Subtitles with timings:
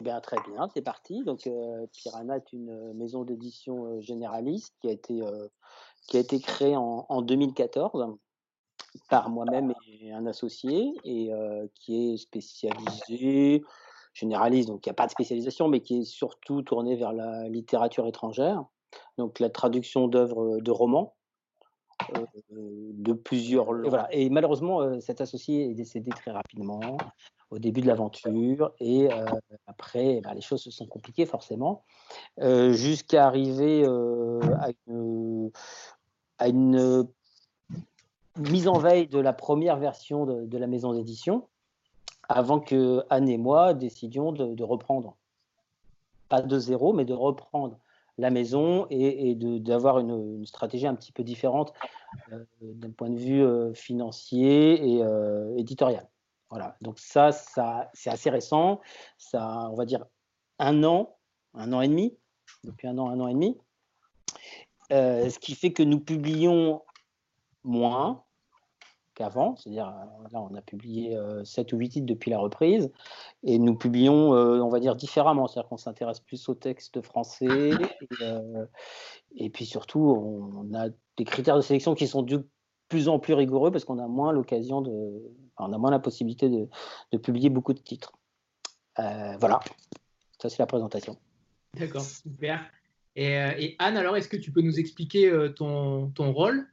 [0.00, 1.24] Bien, très bien, c'est parti.
[1.24, 5.48] Donc, euh, Piranha est une maison d'édition euh, généraliste qui a été, euh,
[6.06, 8.14] qui a été créée en, en 2014
[9.10, 11.30] par moi-même et un associé et
[11.74, 13.62] qui est spécialisé,
[14.14, 17.48] généraliste, donc il n'y a pas de spécialisation, mais qui est surtout tourné vers la
[17.48, 18.64] littérature étrangère,
[19.18, 21.14] donc la traduction d'œuvres de romans.
[22.08, 23.68] de plusieurs.
[23.84, 24.08] Et, voilà.
[24.10, 26.80] et malheureusement, cet associé est décédé très rapidement
[27.50, 29.24] au début de l'aventure et euh,
[29.66, 31.82] après eh ben, les choses se sont compliquées forcément
[32.40, 35.50] euh, jusqu'à arriver euh, à, une,
[36.38, 37.06] à, une,
[38.36, 41.48] mise en veille de la première version de, la maison d'édition
[42.28, 45.16] avant que Anne et moi décidions de, reprendre
[46.28, 47.78] pas de zéro mais de reprendre
[48.18, 51.72] la maison et, d'avoir une, stratégie un petit peu différente
[52.60, 55.02] d'un point de vue financier et
[55.56, 56.08] éditorial.
[56.50, 58.80] Voilà, donc ça, ça c'est assez récent.
[59.18, 60.04] Ça, on va dire
[60.58, 61.16] un an,
[61.54, 62.16] un an et demi,
[62.64, 63.58] depuis un an, un an et demi.
[64.92, 66.82] Euh, ce qui fait que nous publions
[67.62, 68.24] moins
[69.18, 72.90] qu'avant, c'est-à-dire euh, là on a publié euh, 7 ou 8 titres depuis la reprise,
[73.42, 77.70] et nous publions, euh, on va dire, différemment, c'est-à-dire qu'on s'intéresse plus au texte français,
[79.36, 82.38] et, puis surtout on, a des critères de sélection qui sont du
[82.88, 85.22] plus en plus rigoureux parce qu'on a moins l'occasion de,
[85.58, 88.12] on a moins la possibilité de, publier beaucoup de titres.
[88.98, 89.60] Euh, voilà,
[90.40, 91.16] ça c'est la présentation.
[91.78, 92.64] D'accord, super.
[93.14, 96.66] Et, euh, Anne, alors est-ce que tu peux nous expliquer euh, ton, ton, rôle?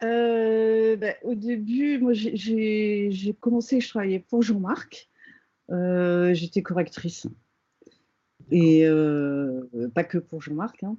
[0.00, 5.08] Bah, Au début, moi j'ai commencé, je travaillais pour Jean-Marc.
[5.68, 7.26] J'étais correctrice.
[8.50, 8.86] Et
[9.94, 10.96] pas que pour Jean-Marc, hein,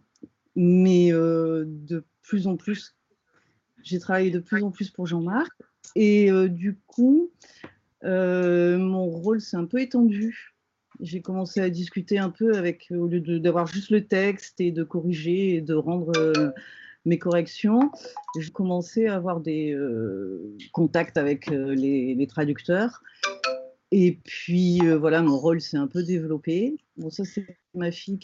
[0.56, 2.96] mais de plus en plus.
[3.84, 5.52] J'ai travaillé de plus en plus pour Jean-Marc.
[5.96, 7.32] Et euh, du coup,
[8.04, 10.54] euh, mon rôle s'est un peu étendu.
[11.00, 14.84] J'ai commencé à discuter un peu avec, au lieu d'avoir juste le texte et de
[14.84, 16.52] corriger et de rendre euh,
[17.06, 17.92] mes corrections,
[18.38, 19.76] j'ai commencé à avoir des
[20.72, 23.02] contacts avec les, les, traducteurs.
[23.90, 26.78] Et puis voilà, mon rôle s'est un peu développé.
[26.98, 28.20] Bon, ça, c'est ma fille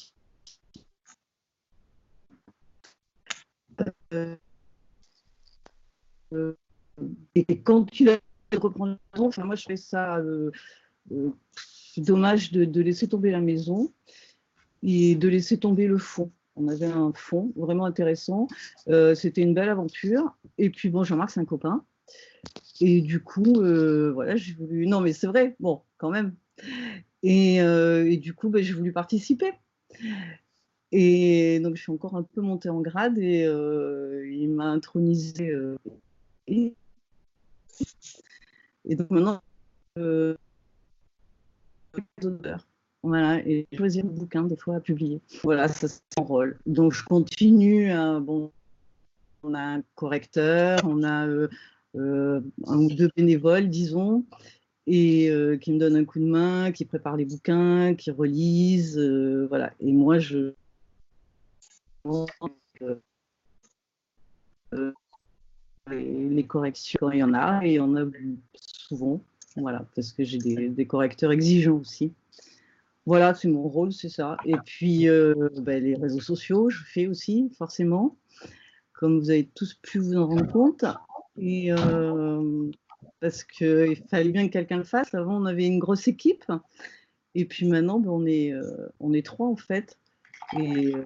[4.13, 4.35] Euh,
[7.35, 8.19] et quand tu as
[8.57, 10.51] reprendre enfin moi je fais ça, euh,
[11.12, 11.29] euh,
[11.97, 13.94] dommage de, laisser tomber la maison
[14.84, 16.31] et de laisser tomber le fond.
[16.56, 18.47] On avait un fond vraiment intéressant.
[18.88, 20.35] C'était une belle aventure.
[20.57, 21.85] Et puis bon, Jean-Marc, c'est un copain.
[22.81, 24.88] Et du coup, voilà, j'ai voulu.
[24.88, 26.35] Non, mais c'est vrai, bon, quand même.
[27.22, 29.51] Et, du coup, ben, j'ai voulu participer.
[30.91, 35.49] Et donc, je suis encore un peu montée en grade et euh, il m'a intronisé.
[35.49, 35.75] Euh,
[36.47, 36.73] et,
[38.85, 39.41] donc maintenant,
[39.97, 40.35] euh,
[43.03, 45.19] voilà, et choisir un bouquin des fois à publier.
[45.43, 46.57] Voilà, ça c'est mon rôle.
[46.65, 47.91] Donc je continue.
[48.21, 48.51] bon,
[49.43, 51.49] on a un correcteur, on a euh,
[52.65, 54.25] un ou deux bénévoles, disons,
[54.87, 55.29] et
[55.61, 58.97] qui me donnent un coup de main, qui préparent les bouquins, qui relisent,
[59.49, 59.73] voilà.
[59.81, 60.53] Et moi je
[64.73, 64.91] euh,
[65.90, 68.03] les corrections, il y en a, et il y en a
[68.56, 69.22] souvent,
[69.56, 72.13] voilà, parce que j'ai des, correcteurs exigeants aussi.
[73.06, 74.38] Voilà, c'est mon rôle, c'est ça.
[74.45, 78.18] Et puis, euh, ben, les réseaux sociaux, je fais aussi, forcément,
[78.94, 80.84] comme vous avez tous pu vous en rendre compte.
[81.38, 82.69] Et euh,
[83.22, 85.13] parce qu'il fallait bien que quelqu'un le fasse.
[85.13, 86.51] Avant, on avait une grosse équipe.
[87.34, 88.12] Et puis maintenant, ben,
[89.00, 89.97] on est trois, en fait.
[90.53, 91.03] Euh,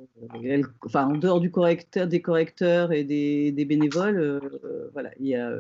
[0.94, 5.56] en dehors des correcteurs et des, bénévoles, euh, voilà, il y a,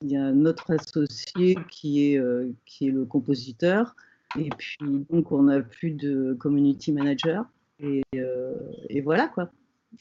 [0.00, 3.94] il y notre associé qui est, euh, le compositeur.
[4.38, 4.78] Et puis,
[5.10, 7.44] donc, on n'a plus de community manager.
[7.80, 8.02] Et,
[9.02, 9.50] voilà, quoi.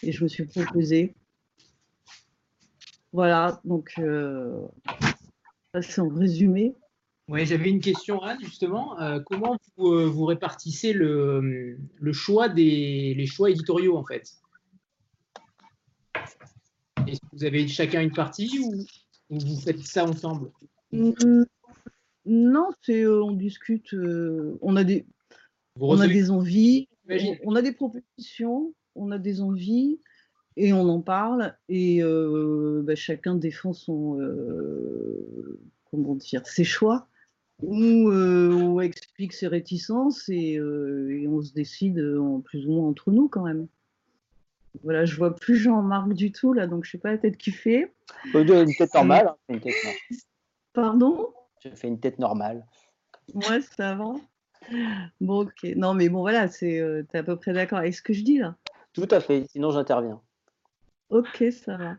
[0.02, 1.14] Et je me suis proposée.
[3.12, 3.94] Voilà, donc,
[5.82, 6.76] c'est en résumé.
[7.28, 9.00] Oui, j'avais une question, Anne, justement.
[9.02, 11.78] Euh, comment euh, vous, répartissez le,
[12.12, 14.30] choix des les choix éditoriaux, en fait?
[17.08, 18.86] Est-ce que vous avez chacun une partie ou,
[19.32, 20.52] vous faites ça ensemble?
[20.92, 21.44] Mm,
[22.26, 23.96] Non, c'est euh, on discute,
[24.62, 25.08] on a des,
[25.80, 26.88] on a des envies,
[27.44, 30.00] on, a des propositions, on a des envies
[30.58, 34.20] et on en parle et bah, chacun défend son
[35.90, 37.08] comment dire ses choix
[37.62, 42.88] où euh, on explique ses réticences et, euh, on se décide en plus ou moins
[42.90, 43.68] entre nous quand même.
[44.84, 47.54] Voilà, je vois plus Jean-Marc du tout là, donc je sais pas la tête qu'il
[47.54, 47.94] fait.
[48.34, 49.34] Une tête normale.
[49.50, 49.60] Hein,
[50.74, 51.30] Pardon?
[51.64, 52.66] Je fais une tête normale.
[53.34, 54.14] Moi, ça va.
[55.22, 55.64] Bon, ok.
[55.76, 58.14] Non, mais bon, voilà, c'est, euh, tu es à peu près d'accord avec ce que
[58.14, 58.56] je dis là.
[58.94, 60.22] Tout à fait, sinon j'interviens.
[61.10, 61.96] Ok, ça va.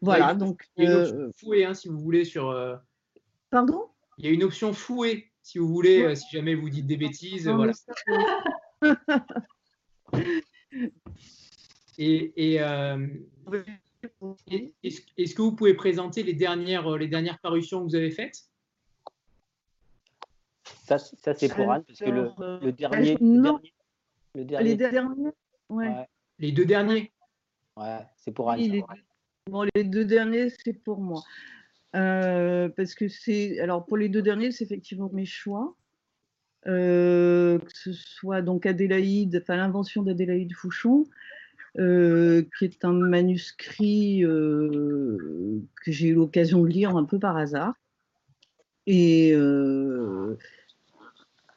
[0.00, 0.64] Voilà, donc.
[0.76, 2.50] Une euh, fouet, hein, si vous voulez, sur.
[2.50, 2.76] euh,
[3.50, 3.86] pardon?
[4.18, 6.96] Il y a une option fouet, si vous voulez, euh, si jamais vous dites des
[6.96, 7.46] bêtises.
[7.46, 7.72] Non, voilà.
[11.98, 13.06] Et, et, euh,
[14.82, 18.10] est-ce est-ce que vous pouvez présenter les dernières, euh, les dernières parutions que vous avez
[18.10, 18.44] faites?
[20.84, 23.14] Ça, ça c'est pour Anne, parce que le, dernier.
[23.14, 23.42] le non.
[23.54, 23.74] dernier-
[24.34, 25.32] le dernier- Les derniers
[25.68, 25.88] Ouais.
[25.88, 27.12] ouais, Les deux derniers?
[27.76, 28.60] Ouais, c'est pour Anne.
[28.60, 28.72] Oui, ça.
[28.72, 28.82] les,
[29.50, 31.22] bon, les deux derniers, c'est pour moi.
[31.96, 33.60] Euh, parce que c'est.
[33.60, 35.76] Alors, pour les deux derniers, c'est effectivement mes choix.
[36.66, 41.06] Euh, que ce soit donc Adélaïde, l'invention d'Adélaïde Fouchon,
[41.78, 47.74] euh, qui est un manuscrit que j'ai eu l'occasion de lire un peu par hasard
[48.86, 49.30] et,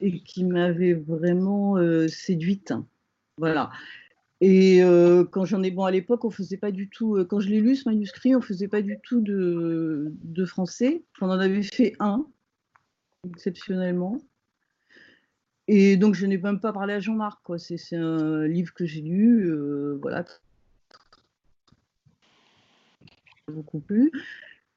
[0.02, 1.76] et qui m'avait vraiment
[2.08, 2.74] séduite.
[3.38, 3.72] Voilà.
[4.42, 7.16] Et euh, quand j'en ai bon à l'époque, on faisait pas du tout.
[7.16, 11.04] euh, Quand je l'ai lu ce manuscrit, on faisait pas du tout de, français.
[11.22, 12.26] On en avait fait un
[13.30, 14.18] exceptionnellement.
[15.68, 17.40] Et donc je n'ai même pas parlé à Jean-Marc.
[17.60, 20.26] C'est un livre que j'ai lu, euh, voilà,
[23.48, 24.12] beaucoup plu.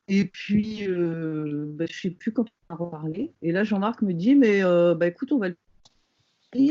[0.08, 3.32] Et puis, euh, bah, je sais plus quand on a reparlé.
[3.40, 5.56] Et là, Jean-Marc me dit, mais bah, écoute, on va le.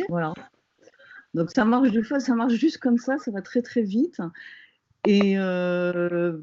[0.10, 0.36] Voilà.
[1.34, 4.20] Donc ça marche des fois, ça marche juste comme ça, ça va très très vite.
[5.06, 6.38] Et euh,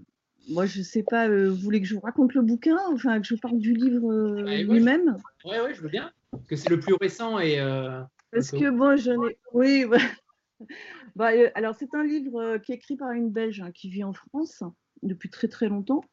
[0.48, 3.26] moi, je sais pas, euh, vous voulez que je vous raconte le bouquin, enfin que
[3.26, 4.62] je vous parle du livre euh, Ouais, ouais.
[4.64, 5.16] lui-même?
[5.44, 6.10] Oui, ouais, je veux bien.
[6.32, 7.58] Parce que c'est le plus récent et.
[8.32, 9.36] Parce que bon, je n'ai.
[9.52, 9.84] Oui.
[11.16, 14.12] Bah, alors c'est un livre qui est écrit par une Belge hein, qui vit en
[14.12, 14.62] France
[15.02, 16.04] depuis très très longtemps,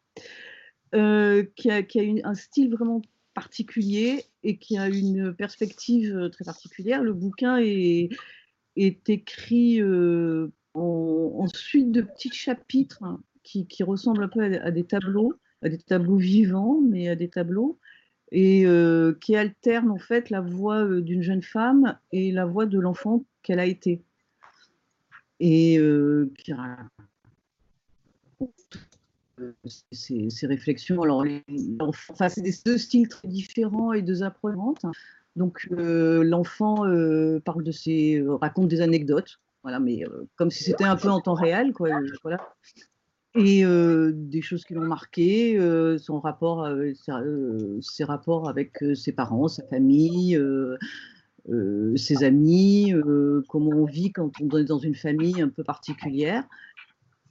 [0.93, 3.01] qui a, qui a une- un style vraiment
[3.33, 7.03] particulier et qui a une perspective très particulière.
[7.03, 8.07] Le bouquin est,
[8.77, 14.71] est écrit euh, en, suite de petits chapitres hein, qui, qui ressemblent un peu à,
[14.71, 17.79] des tableaux, à des tableaux vivants, mais à des tableaux
[18.31, 22.65] et euh, qui alterne en fait la voix euh, d'une jeune femme et la voix
[22.65, 24.01] de l'enfant qu'elle a été.
[25.39, 26.51] Et euh, qui
[29.91, 31.01] ces, réflexions.
[31.03, 31.23] Alors,
[31.79, 34.55] enfin, c'est deux styles très différents et deux approches.
[35.37, 40.03] Donc, euh, l'enfant euh, parle de ses, euh, raconte des anecdotes, voilà, mais
[40.35, 41.89] comme si c'était un peu en temps réel, quoi.
[43.35, 43.63] et
[44.13, 45.59] des choses qui l'ont marqué,
[45.99, 46.67] son rapport,
[47.81, 50.39] ses, rapports avec ses parents, sa famille,
[51.97, 52.93] ses amis,
[53.49, 56.45] comment on vit quand on est dans une famille un peu particulière.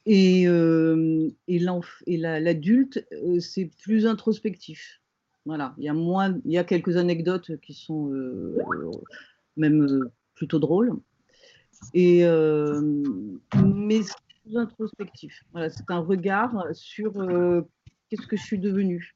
[0.04, 0.46] Et,
[2.06, 3.06] l'adulte,
[3.40, 5.00] c'est plus introspectif.
[5.46, 8.58] Voilà, il y a moins, il y a quelques anecdotes qui sont euh,
[9.56, 10.93] même euh, plutôt drôles.
[11.94, 12.81] Et euh,
[13.64, 15.44] mais c'est introspectif.
[15.52, 17.62] Voilà, c'est un regard sur euh,
[18.08, 19.14] qu'est-ce que je suis devenue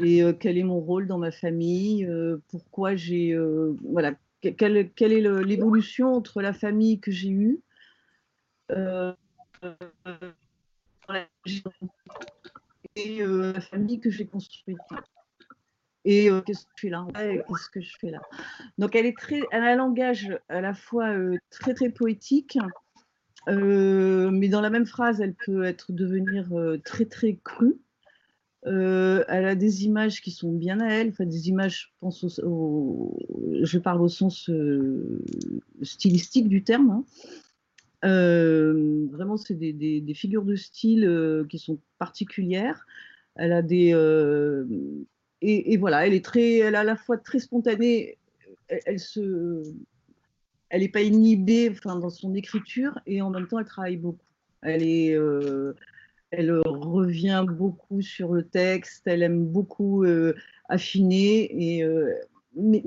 [0.00, 4.50] et euh, quel est mon rôle dans ma famille, euh, pourquoi j'ai euh, voilà que-
[4.50, 7.60] quelle, quelle est l'évolution entre la famille que j'ai eue
[8.70, 9.12] euh,
[12.98, 14.76] et euh, la famille que j'ai construite.
[16.04, 17.06] Et euh, qu'est-ce que je fais là?
[17.14, 18.20] Ouais, Qu'est-ce que je fais là?
[18.78, 22.58] Donc elle est très, elle a un langage à la fois euh, très très poétique,
[23.48, 27.76] euh, mais dans la même phrase, elle peut être devenir euh, très très crue.
[28.64, 33.18] Elle a des images qui sont bien à elle, enfin des images, je pense, au,
[33.62, 34.50] je parle au sens
[35.82, 36.90] stylistique du terme.
[36.90, 37.04] hein.
[38.04, 42.86] Euh, vraiment, c'est des, figures de style euh, qui sont particulières.
[43.34, 44.64] Elle a des euh,
[45.40, 48.18] et, voilà, elle est très, elle est à la fois très spontanée.
[48.68, 49.62] Elle, se,
[50.68, 54.18] elle n'est pas inhibée, enfin, dans son écriture, et en même temps, elle travaille beaucoup.
[54.62, 55.16] Elle est,
[56.30, 59.06] elle revient beaucoup sur le texte.
[59.06, 60.04] Elle aime beaucoup
[60.68, 61.86] affiner et
[62.56, 62.82] mais,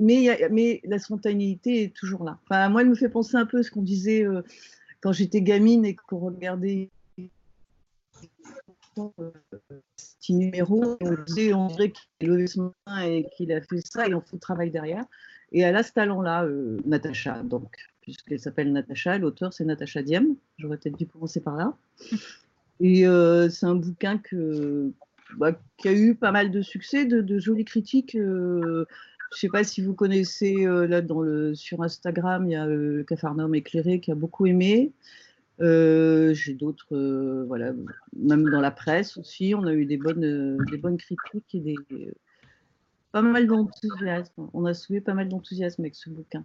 [0.50, 2.38] mais, la spontanéité est toujours là.
[2.44, 4.26] Enfin, moi, elle me fait penser un peu à ce qu'on disait
[5.02, 6.90] quand j'étais gamine et qu'on regardait
[9.96, 13.80] petit numéro, on disait, on dirait qu'il a levé son main et qu'il a fait
[13.80, 15.04] ça et on fait le travail derrière.
[15.50, 20.36] Et elle a ce talent-là, euh, Natacha, donc, puisqu'elle s'appelle Natacha, l'auteur c'est Natacha Diem,
[20.58, 21.76] j'aurais peut-être dû commencer par là.
[22.80, 24.92] Et euh, c'est un bouquin que,
[25.36, 28.16] bah, qui a eu pas mal de succès, de, de jolies critiques.
[28.16, 28.86] euh,
[29.32, 32.54] je ne sais pas si vous connaissez, euh, là, dans le, sur Instagram, il y
[32.54, 34.92] a euh, le Capharnaüm éclairé qui a beaucoup aimé.
[35.60, 37.72] Euh, J'ai d'autres, euh, voilà,
[38.14, 41.60] même dans la presse aussi, on a eu des bonnes, euh, des bonnes critiques et
[41.60, 41.76] des,
[43.10, 44.50] pas mal d'enthousiasme.
[44.52, 46.44] On a soulevé pas mal d'enthousiasme avec ce bouquin.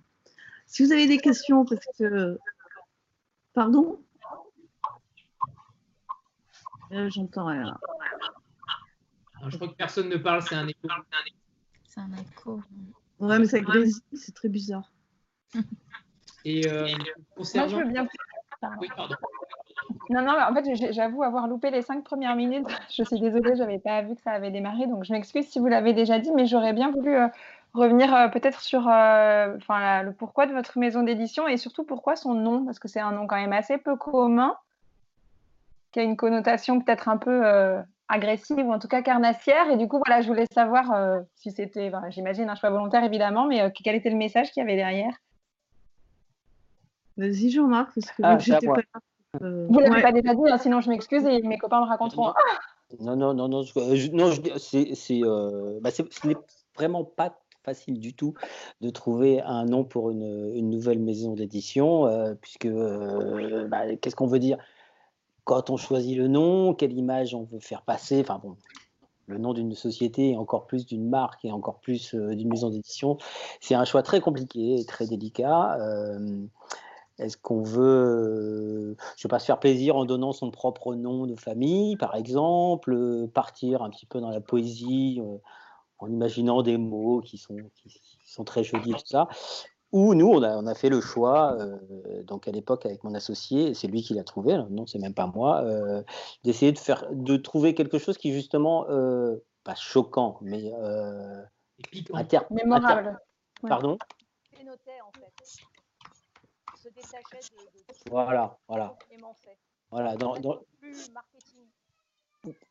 [0.66, 2.38] Si vous avez des questions, parce que.
[3.54, 4.00] Pardon?
[6.94, 7.78] Euh, J'entends rien.
[9.48, 10.88] je crois que personne ne parle, c'est un écho.
[11.98, 12.62] C'est un écho.
[13.20, 13.48] Ouais, mais
[14.14, 14.92] c'est très bizarre.
[16.46, 16.88] Et euh,
[17.36, 17.70] concernant...
[17.70, 18.08] Moi, je veux bien.
[18.80, 19.16] Oui, pardon.
[20.10, 22.68] Non, non, en fait, j'avoue avoir loupé les cinq premières minutes.
[22.96, 25.60] Je suis désolée, je n'avais pas vu que ça avait démarré, donc je m'excuse si
[25.60, 27.28] vous l'avez déjà dit, mais j'aurais bien voulu euh,
[27.74, 32.16] revenir euh, peut-être sur euh, enfin, le pourquoi de votre maison d'édition et surtout pourquoi
[32.16, 34.56] son nom, parce que c'est un nom quand même assez peu commun,
[35.92, 37.44] qui a une connotation peut-être un peu
[38.10, 39.70] agressive ou en tout cas carnassière.
[39.70, 43.72] Et du coup, voilà, je voulais savoir si c'était, j'imagine, un choix volontaire évidemment, mais
[43.72, 45.14] quel était le message qu'il y avait derrière?
[47.18, 48.82] Vas-y, Jean-Marc, parce que ah, j'étais pas
[49.42, 51.88] euh, Vous ne l'avez pas déjà dit, hein, sinon je m'excuse et mes copains me
[51.88, 52.32] raconteront.
[53.00, 56.38] Non, non, non, non, je, non c'est, euh, bah, ce n'est
[56.76, 58.36] vraiment pas facile du tout
[58.82, 64.28] de trouver un nom pour une, une nouvelle maison d'édition, euh, puisque bah, qu'est-ce qu'on
[64.28, 64.58] veut dire?
[65.48, 68.58] Quand on choisit le nom, quelle image on veut faire passer, enfin bon,
[69.26, 73.18] le nom d'une société et encore plus d'une marque et encore plus d'une maison d'édition,
[73.62, 75.78] c'est un choix très compliqué et très délicat.
[77.20, 81.36] Est-ce qu'on veut, euh, je pas, se faire plaisir en donnant son propre nom de
[81.36, 85.38] famille, par exemple, euh, partir un petit peu dans la poésie, euh,
[85.98, 89.28] en imaginant des mots qui sont, qui, sont très jolis, tout ça.
[89.94, 91.58] Ou nous, on a, on a fait le choix,
[92.24, 95.28] donc à l'époque avec mon associé, c'est lui qui l'a trouvé, non, c'est même pas
[95.28, 95.64] moi,
[96.44, 98.86] d'essayer de faire, de trouver quelque chose qui justement,
[99.64, 100.74] pas choquant, mais
[102.14, 103.18] inter, mémorable.
[103.62, 103.98] Pardon?
[105.02, 105.58] en fait
[108.10, 108.96] voilà, voilà.
[109.92, 110.36] Voilà, dans,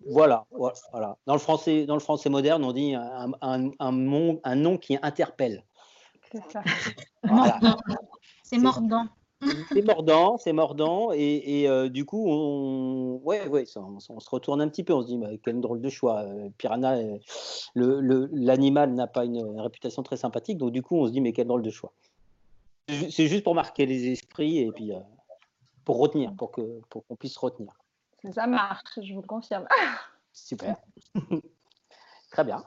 [0.06, 1.16] Voilà, voilà.
[1.26, 4.98] Dans le français, dans le français moderne, on dit un, un, un, un nom qui
[5.02, 5.64] interpelle.
[6.42, 6.62] C'est ça.
[8.42, 9.08] C'est mordant.
[9.68, 14.62] C'est mordant, c'est mordant, et, et euh, du coup, on, ouais, ouais, on, se retourne
[14.62, 16.22] un petit peu, on se dit, mais quel drôle de choix.
[16.22, 17.18] Euh, Piranha, euh,
[17.74, 21.48] l'animal n'a pas une réputation très sympathique, donc du coup, on se dit, mais quel
[21.48, 21.92] drôle de choix.
[22.88, 25.00] C'est juste pour marquer les esprits et puis euh,
[25.84, 27.72] pour retenir, pour qu'on pour qu'on puisse retenir.
[28.32, 29.66] Ça marche, je vous le confirme.
[30.32, 30.76] Super.
[32.30, 32.62] Très bien.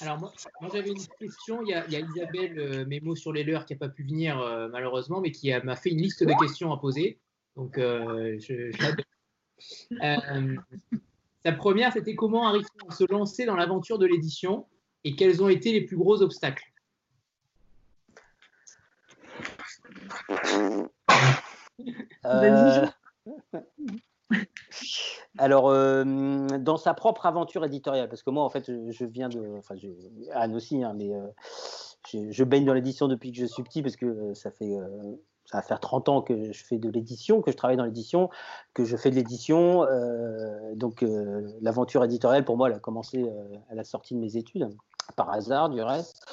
[0.00, 0.32] Alors moi,
[0.72, 1.62] j'avais une question.
[1.62, 4.68] Il y a, Isabelle euh, Mémo sur les leurs qui n'a pas pu venir euh,
[4.68, 7.18] malheureusement, mais qui m'a fait une liste de questions à poser.
[7.56, 8.72] Donc je,
[11.44, 14.66] sa première, c'était comment arrive à se lancer dans l'aventure de l'édition
[15.04, 16.64] et quels ont été les plus gros obstacles?
[22.24, 22.86] Euh,
[25.38, 26.04] alors, euh,
[26.58, 29.40] dans sa propre aventure éditoriale, parce que moi, en fait, je viens de.
[29.58, 29.74] Enfin,
[30.32, 31.26] Anne aussi, hein, mais euh,
[32.30, 34.76] je, baigne dans l'édition depuis que je suis petit, parce que ça fait.
[35.46, 38.30] ça va faire 30 ans que je fais de l'édition, que je travaille dans l'édition,
[38.74, 39.86] que je fais de l'édition.
[40.74, 41.04] donc,
[41.60, 43.28] l'aventure éditoriale, pour moi, elle a commencé
[43.70, 44.68] à la sortie de mes études,
[45.16, 46.24] par hasard, du reste.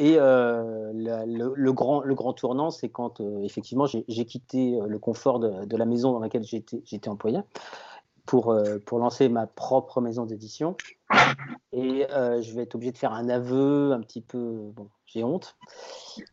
[0.00, 4.98] Et euh, le, grand, le grand tournant, c'est quand euh, effectivement j'ai quitté euh, le
[4.98, 7.40] confort de, la maison dans laquelle j'étais employé
[8.24, 10.74] pour, pour lancer ma propre maison d'édition.
[11.72, 15.56] Et je vais être obligé de faire un aveu un petit peu, bon, j'ai honte,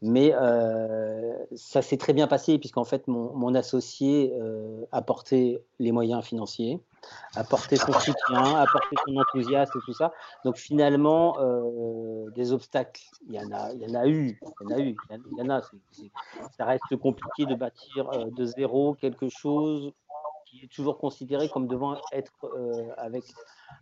[0.01, 0.31] mais
[1.55, 4.33] ça s'est très bien passé puisqu'en fait mon, mon associé
[4.93, 6.79] a porté les moyens financiers
[7.35, 10.11] apporter son soutien, apporter son enthousiasme et tout ça.
[10.43, 14.69] Donc finalement, euh, des obstacles, il y en a, il y en a eu, il
[14.69, 14.95] y en a eu,
[15.31, 15.61] il y en a.
[16.57, 19.93] ça reste compliqué de bâtir euh, de zéro quelque chose
[20.45, 23.25] qui est toujours considéré comme devant être euh, avec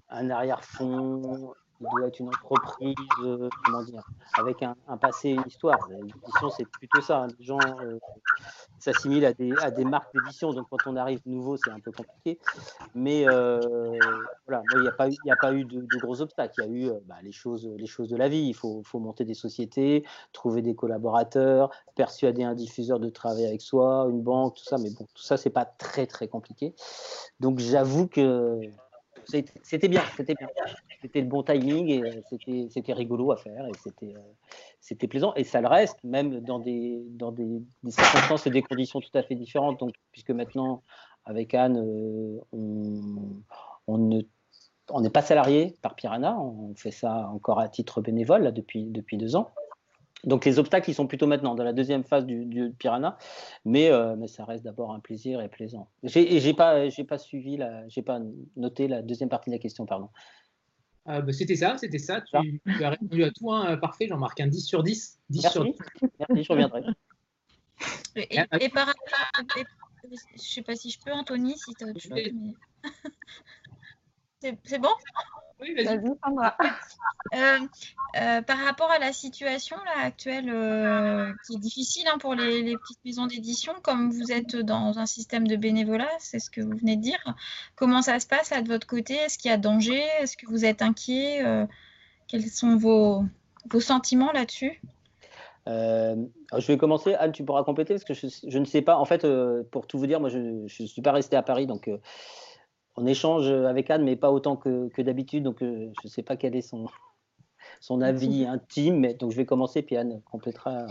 [0.10, 4.04] un arrière-fond, il doit être une entreprise, euh, comment dire,
[4.38, 5.78] avec un, passé, une histoire.
[5.90, 7.24] L'édition, c'est plutôt ça.
[7.24, 7.28] Hein.
[7.38, 8.00] Les gens euh,
[8.80, 11.92] s'assimilent à des, à des marques d'édition, donc quand on arrive nouveau, c'est un peu
[11.92, 12.40] compliqué.
[12.94, 13.60] Mais euh,
[14.48, 16.54] voilà, il n'y a pas eu, a pas eu de, gros obstacles.
[16.60, 18.48] Il y a eu bah, les, choses, les choses de la vie.
[18.48, 23.62] Il faut, faut, monter des sociétés, trouver des collaborateurs, persuader un diffuseur de travailler avec
[23.62, 24.78] soi, une banque, tout ça.
[24.78, 26.74] Mais bon, tout ça, c'est pas très, très compliqué.
[27.40, 28.62] Donc j'avoue que
[29.26, 30.48] c'était bien, c'était bien.
[31.02, 34.20] C'était le bon timing et euh, c'était rigolo à faire et c'était euh,
[34.80, 39.02] c'était plaisant et ça le reste même dans des dans des, circonstances et des conditions
[39.02, 39.80] tout à fait différentes.
[39.80, 40.84] Donc puisque maintenant
[41.26, 43.42] avec Anne euh, on,
[43.88, 44.22] on ne
[44.92, 48.86] on n'est pas salarié par Piranha, on fait ça encore à titre bénévole là, depuis,
[48.86, 49.52] depuis deux ans.
[50.26, 53.18] Donc les obstacles, ils sont plutôt maintenant, dans la deuxième phase du, Piranha,
[53.64, 55.90] mais, euh, mais ça reste d'abord un plaisir et plaisant.
[56.04, 58.20] Et j'ai pas, pas suivi, j'ai pas
[58.56, 60.10] noté la deuxième partie de la question, pardon.
[61.06, 62.22] bah, c'était ça, c'était ça.
[62.22, 64.08] Tu, as répondu à tout, hein, parfait.
[64.08, 65.20] J'en marque un 10 sur 10.
[65.30, 65.54] 10 Merci.
[65.54, 65.78] sur 10.
[66.20, 66.84] Merci, je reviendrai.
[68.16, 68.90] Et, et par
[69.58, 69.64] et-
[70.36, 72.12] je sais pas si je peux, Anthony, si tu as autre chose.
[72.14, 72.54] mais-
[74.40, 74.90] C'est c'est bon?
[75.62, 75.86] Oui, vas-y.
[75.86, 76.58] Vas-y, Sandra.
[77.34, 77.60] Euh,
[78.22, 82.62] euh, par rapport à la situation là, actuelle euh, qui est difficile hein, pour les,
[82.62, 86.62] les petites maisons d'édition, comme vous êtes dans un système de bénévolat, c'est ce que
[86.62, 87.20] vous venez de dire,
[87.76, 89.16] comment ça se passe là, de votre côté?
[89.16, 90.04] Est-ce qu'il y a danger?
[90.20, 91.44] Est-ce que vous êtes inquiet?
[91.44, 91.66] Euh,
[92.28, 93.24] Quels sont vos,
[93.70, 94.82] vos sentiments là-dessus?
[95.68, 96.16] Euh,
[96.56, 97.16] je vais commencer.
[97.16, 98.98] Anne, tu pourras compléter parce que je, je ne sais pas.
[98.98, 101.66] En fait, euh, pour tout vous dire, moi, je ne suis pas resté à Paris,
[101.66, 101.98] donc euh,
[102.98, 105.44] on échange avec Anne, mais pas autant que, que d'habitude.
[105.44, 106.88] Donc, euh, je ne sais pas quel est son,
[107.82, 109.00] son avis intime.
[109.00, 110.88] Mais, donc, je vais commencer, puis Anne complétera euh,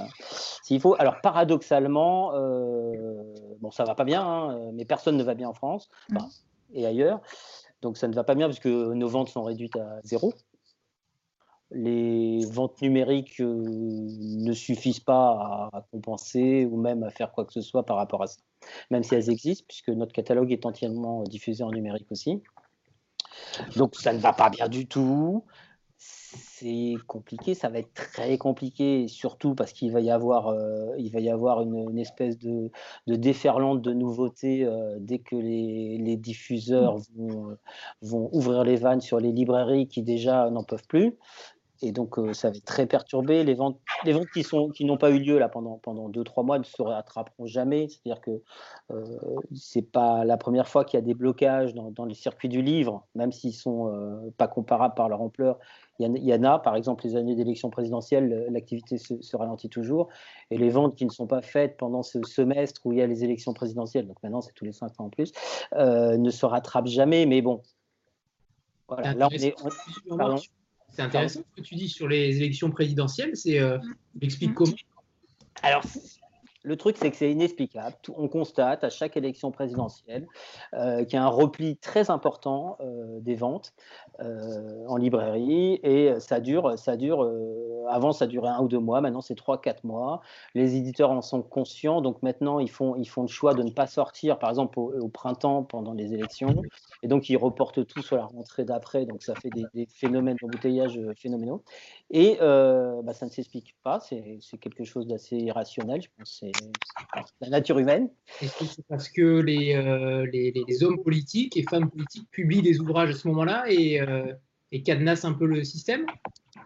[0.62, 0.94] s'il faut.
[0.99, 5.54] Alors, paradoxalement, euh, bon, ça va pas bien, hein, mais personne ne va bien en
[5.54, 6.28] France enfin,
[6.73, 7.20] et ailleurs.
[7.82, 10.32] Donc, ça ne va pas bien puisque nos ventes sont réduites à zéro
[11.71, 17.52] les ventes numériques euh, ne suffisent pas à, compenser ou même à faire quoi que
[17.52, 18.40] ce soit par rapport à ça,
[18.90, 22.42] même si elles existent, puisque notre catalogue est entièrement diffusé en numérique aussi.
[23.76, 25.44] Donc ça ne va pas bien du tout.
[25.97, 31.11] C'est compliqué, ça va être très compliqué, surtout parce qu'il va y avoir, euh, il
[31.11, 32.71] va y avoir une, espèce de,
[33.06, 36.99] déferlante de nouveautés euh, dès que les, diffuseurs
[38.02, 41.16] vont ouvrir les vannes sur les librairies qui déjà n'en peuvent plus
[41.85, 43.45] et donc euh, ça va être très perturbé.
[43.45, 46.25] Les ventes, les ventes qui sont qui n'ont pas eu lieu là pendant pendant deux
[46.25, 47.88] trois mois ne se rattraperont jamais.
[47.88, 48.43] C'est-à-dire que
[48.91, 49.05] euh,
[49.55, 52.62] c'est pas la première fois qu'il y a des blocages dans, dans les circuits du
[52.62, 55.59] livre, même s'ils sont euh, pas comparables par leur ampleur.
[55.99, 59.21] Il y, en, il y en a, par exemple, les années d'élection présidentielle, l'activité se,
[59.23, 60.09] se, ralentit toujours,
[60.50, 63.07] et les ventes qui ne sont pas faites pendant ce semestre où il y a
[63.07, 65.31] les élections présidentielles, donc maintenant c'est tous les cinq ans en plus,
[65.75, 67.26] euh, ne se rattrapent jamais.
[67.26, 67.62] Mais bon,
[68.88, 69.14] voilà.
[69.14, 69.55] Là on est.
[70.11, 70.37] On, pardon.
[70.91, 73.37] C'est intéressant ce que tu dis sur les élections présidentielles.
[73.37, 73.79] C'est, euh,
[74.21, 74.73] explique comment?
[75.62, 75.85] Alors,
[76.64, 77.95] le truc, c'est que c'est inexplicable.
[78.17, 80.26] On constate à chaque élection présidentielle
[80.73, 83.75] euh, qu'il y a un repli très important euh, des ventes
[84.21, 87.30] euh, en librairie et ça dure, ça dure.
[87.91, 89.02] avant, ça durait un ou deux mois.
[89.02, 90.23] Maintenant, c'est trois, quatre mois.
[90.54, 93.71] Les éditeurs en sont conscients, donc maintenant, ils font, ils font le choix de ne
[93.71, 96.62] pas sortir, par exemple, au, printemps pendant les élections,
[97.02, 99.04] et donc ils reportent tout sur la rentrée d'après.
[99.04, 101.62] Donc, ça fait des, des phénomènes d'embouteillage phénoménaux.
[102.10, 104.00] Et bah, ça ne s'explique pas.
[104.00, 106.00] C'est quelque chose d'assez irrationnel.
[106.00, 106.43] Je pense
[107.40, 108.10] la nature humaine.
[108.40, 112.80] Est-ce que c'est parce que les, euh, les, hommes politiques et femmes politiques publient des
[112.80, 114.32] ouvrages à ce moment-là et, euh,
[114.73, 116.06] et cadenassent un peu le système?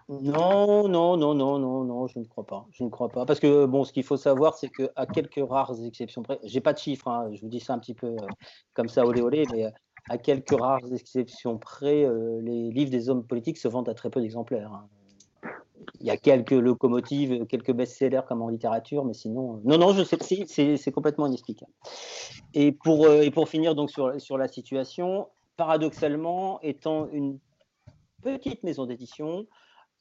[0.09, 2.67] Non, non, non, non, non, non, je ne crois pas.
[2.73, 3.27] Je ne crois pas.
[3.27, 6.73] Parce que bon, ce qu'il faut savoir, c'est qu'à quelques rares exceptions près, j'ai pas
[6.73, 8.27] de chiffres, hein, je vous dis ça un petit peu euh,
[8.73, 9.67] comme ça, olé olé, mais
[10.09, 12.07] à quelques rares exceptions près,
[12.41, 14.73] les livres des hommes politiques se vendent à très peu d'exemplaires.
[14.73, 14.89] Hein.
[16.01, 20.05] Il y a quelques locomotives, quelques best-sellers comme en littérature, mais sinon, non, non, je
[20.05, 21.73] sais, c'est complètement inexplicable.
[22.55, 27.39] Et pour, euh, finir donc sur, la situation, paradoxalement, étant une
[28.23, 29.47] petite maison d'édition,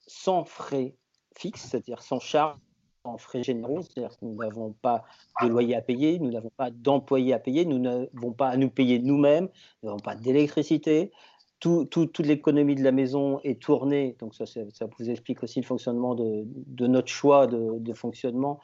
[0.06, 0.96] sans frais
[1.38, 2.58] fixes, c'est-à-dire sans charge,
[3.04, 5.04] sans frais généraux, c'est-à-dire que nous n'avons pas
[5.42, 8.70] de loyer à payer, nous n'avons pas d'employés à payer, nous n'avons pas à nous
[8.70, 9.50] payer nous-mêmes,
[9.82, 11.12] nous n'avons pas d'électricité,
[11.60, 14.62] tout, tout, toute l'économie de la maison est tournée, donc ça, ça,
[14.98, 18.60] vous explique aussi le fonctionnement de, notre choix de, de fonctionnement.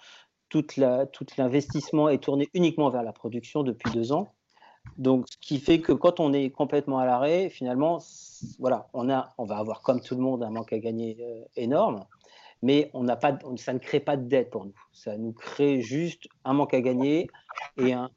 [0.49, 0.67] Tout
[1.37, 4.27] l'investissement est tourné uniquement vers la production depuis deux ans.
[4.97, 7.99] Donc, ce qui fait que quand on est complètement à l'arrêt, finalement,
[8.59, 11.43] voilà, on, a, on va avoir comme tout le monde un manque à gagner euh,
[11.55, 12.05] énorme,
[12.63, 14.73] mais on n'a pas, ça ne crée pas de dette pour nous.
[14.93, 17.27] Ça nous crée juste un manque à gagner
[17.77, 18.09] et un,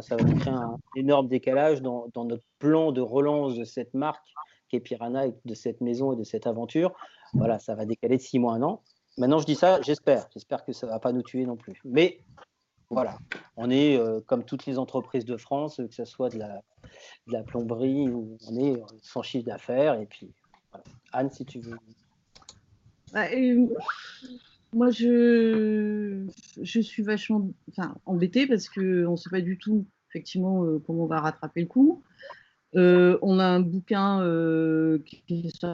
[0.00, 3.94] ça va nous créer un énorme décalage dans, dans, notre plan de relance de cette
[3.94, 4.26] marque
[4.68, 6.92] qui est Piranha et de cette maison et de cette aventure.
[7.32, 8.82] Voilà, ça va décaler de six mois un an.
[9.18, 10.26] Maintenant, je dis ça, j'espère.
[10.34, 11.80] J'espère que ça ne va pas nous tuer non plus.
[11.84, 12.18] Mais
[12.90, 13.16] voilà,
[13.56, 16.62] on est euh, comme toutes les entreprises de France, que ce soit de la,
[17.28, 19.94] de la plomberie, où on est sans chiffre d'affaires.
[20.00, 20.34] Et puis.
[21.12, 21.76] Anne, si tu veux.
[23.12, 23.26] Bah,
[24.72, 26.26] moi, je,
[26.62, 27.50] suis vachement
[28.06, 31.66] embêtée parce qu'on ne sait pas du tout, effectivement, euh, comment on va rattraper le
[31.66, 32.02] coup.
[32.74, 35.66] Euh, on a un bouquin euh, qui est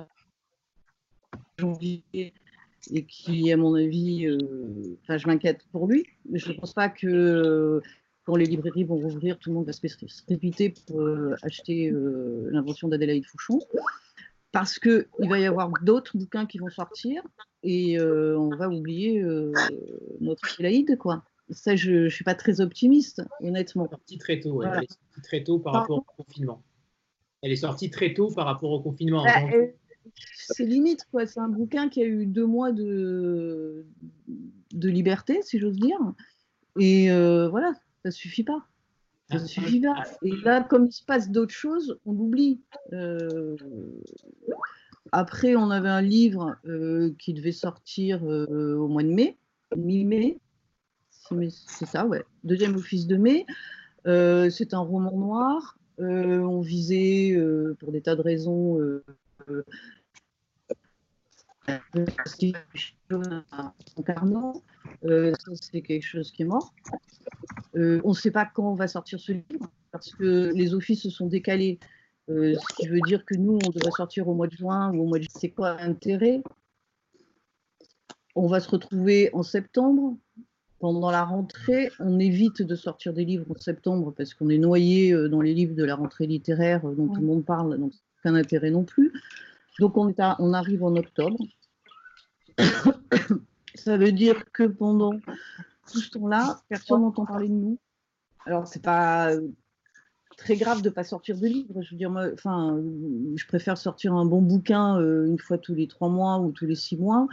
[1.58, 2.02] janvier
[2.90, 6.06] et qui, à mon avis, je m'inquiète pour lui.
[6.32, 7.80] Je ne pense pas que
[8.24, 11.00] quand les librairies vont rouvrir, tout le monde va se précipiter pour
[11.42, 11.92] acheter
[12.50, 13.60] l'invention d'Adélaïde Fouchon
[14.52, 17.22] parce qu'il va y avoir d'autres bouquins qui vont sortir
[17.62, 19.52] et euh, on va oublier euh,
[20.20, 21.24] notre Adélaïde, quoi.
[21.50, 23.86] Ça, je ne suis pas très optimiste, honnêtement.
[23.86, 24.76] Elle est sortie très tôt, voilà.
[24.76, 26.62] elle est sortie très tôt par rapport au confinement.
[27.42, 29.24] Elle est sortie très tôt par rapport au confinement.
[29.24, 29.68] Bah, euh,
[30.34, 31.26] c'est limite, quoi.
[31.26, 33.86] C'est un bouquin qui a eu deux mois de,
[34.72, 35.98] de liberté, si j'ose dire.
[36.78, 37.72] Et euh, voilà,
[38.04, 38.66] ça suffit pas.
[39.30, 40.04] Ça suffit pas.
[40.22, 42.60] Et là, comme il se passe d'autres choses, on l'oublie.
[42.92, 43.56] Euh,
[45.12, 49.36] après, on avait un livre euh, qui devait sortir au mois de mai,
[49.76, 50.38] mi-mai.
[51.50, 52.24] C'est ça, ouais.
[52.44, 53.44] Deuxième office de mai.
[54.04, 55.78] c'est un roman noir.
[55.98, 57.36] on visait,
[57.78, 58.78] pour des tas de raisons,
[65.04, 66.74] euh, ça c'est quelque chose qui est mort.
[67.76, 71.02] Euh, on ne sait pas quand on va sortir ce livre parce que les offices
[71.02, 71.78] se sont décalés.
[72.28, 75.02] Euh, ce qui veut dire que nous, on devrait sortir au mois de juin ou
[75.02, 76.42] au mois de c'est quoi l'intérêt?
[78.34, 80.16] On va se retrouver en septembre.
[80.80, 85.12] Pendant la rentrée, on évite de sortir des livres en septembre parce qu'on est noyé
[85.28, 88.70] dans les livres de la rentrée littéraire dont tout le monde parle, donc aucun intérêt
[88.70, 89.12] non plus.
[89.80, 91.36] Donc on, est on arrive en octobre.
[93.74, 95.12] ça veut dire que pendant
[95.90, 97.78] tout ce temps-là, personne n'entend parler de nous.
[98.44, 99.32] Alors, c'est pas
[100.38, 101.82] très grave de ne pas sortir de livre.
[101.82, 102.80] Je veux dire, enfin,
[103.34, 106.64] je préfère sortir un bon bouquin euh, une fois tous les trois mois ou tous
[106.64, 107.26] les six mois.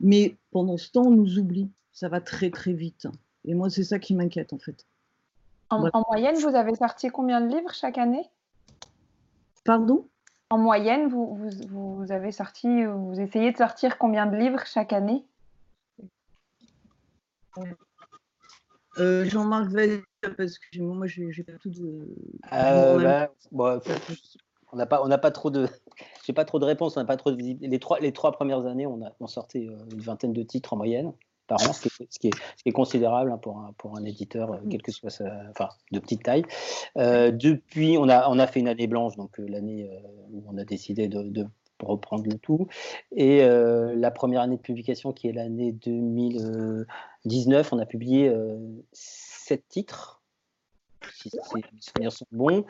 [0.00, 1.70] Mais pendant ce temps, on nous oublie.
[1.92, 3.06] Ça va très, très vite.
[3.44, 4.86] Et moi, c'est ça qui m'inquiète, en fait.
[5.70, 8.28] En, en, moyenne, vous avez sorti combien de livres chaque année?
[9.64, 10.08] Pardon?
[10.50, 14.92] En moyenne, vous, vous, vous, avez sorti, vous essayez de sortir combien de livres chaque
[14.92, 15.24] année?
[18.98, 19.70] Euh, Jean-Marc
[20.36, 22.06] parce que moi, j'ai pas tout de.
[22.52, 23.82] Euh, bah,
[24.72, 25.68] on n'a pas, on n'a pas trop de,
[26.26, 28.66] j'ai pas trop de réponses, on n'a pas trop de Les trois, les trois premières
[28.66, 31.12] années, on a, on sortait euh, une vingtaine de titres en moyenne
[31.46, 33.72] par an, ce qui est, ce qui est, ce qui est considérable hein, pour un,
[33.78, 36.44] pour un éditeur, quel que soit sa, enfin, de petite taille.
[36.96, 39.90] depuis, on a, on a fait une année blanche, donc l'année
[40.32, 41.46] où on a décidé de,
[41.82, 42.68] reprendre le tout.
[43.12, 48.56] Et euh, la première année de publication, qui est l'année 2019, on a publié euh,
[48.92, 50.22] sept titres,
[51.12, 52.64] si mes souvenirs sont bons.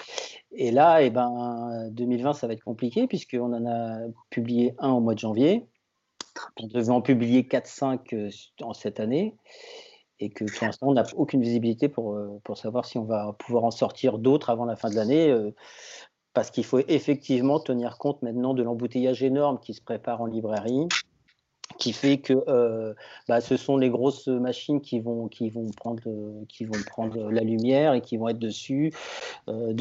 [0.52, 3.98] Et là, et eh ben, 2020, ça va être compliqué, puisqu'on en a
[4.30, 5.66] publié un au mois de janvier.
[6.60, 8.30] On devait en publier 4-5 euh,
[8.62, 9.36] en cette année.
[10.20, 13.64] Et que pour l'instant, on n'a aucune visibilité pour, pour savoir si on va pouvoir
[13.64, 15.52] en sortir d'autres avant la fin de l'année
[16.34, 20.86] parce qu'il faut effectivement tenir compte maintenant de l'embouteillage énorme qui se prépare en librairie
[21.78, 22.94] qui fait que euh,
[23.28, 26.02] bah, ce sont les grosses machines qui vont, qui, vont prendre,
[26.48, 28.92] qui vont prendre la lumière et qui vont être dessus
[29.48, 29.74] euh,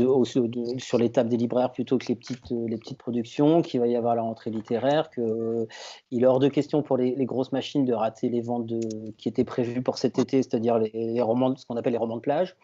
[0.77, 3.95] sur les tables des libraires plutôt que les petites, les petites productions, qu'il va y
[3.95, 8.29] avoir la rentrée littéraire, qu'il est hors de question pour les, grosses machines de rater
[8.29, 11.93] les ventes de, qui étaient prévues pour cet été, c'est-à-dire les, romans, ce qu'on appelle
[11.93, 12.55] les romans de plage,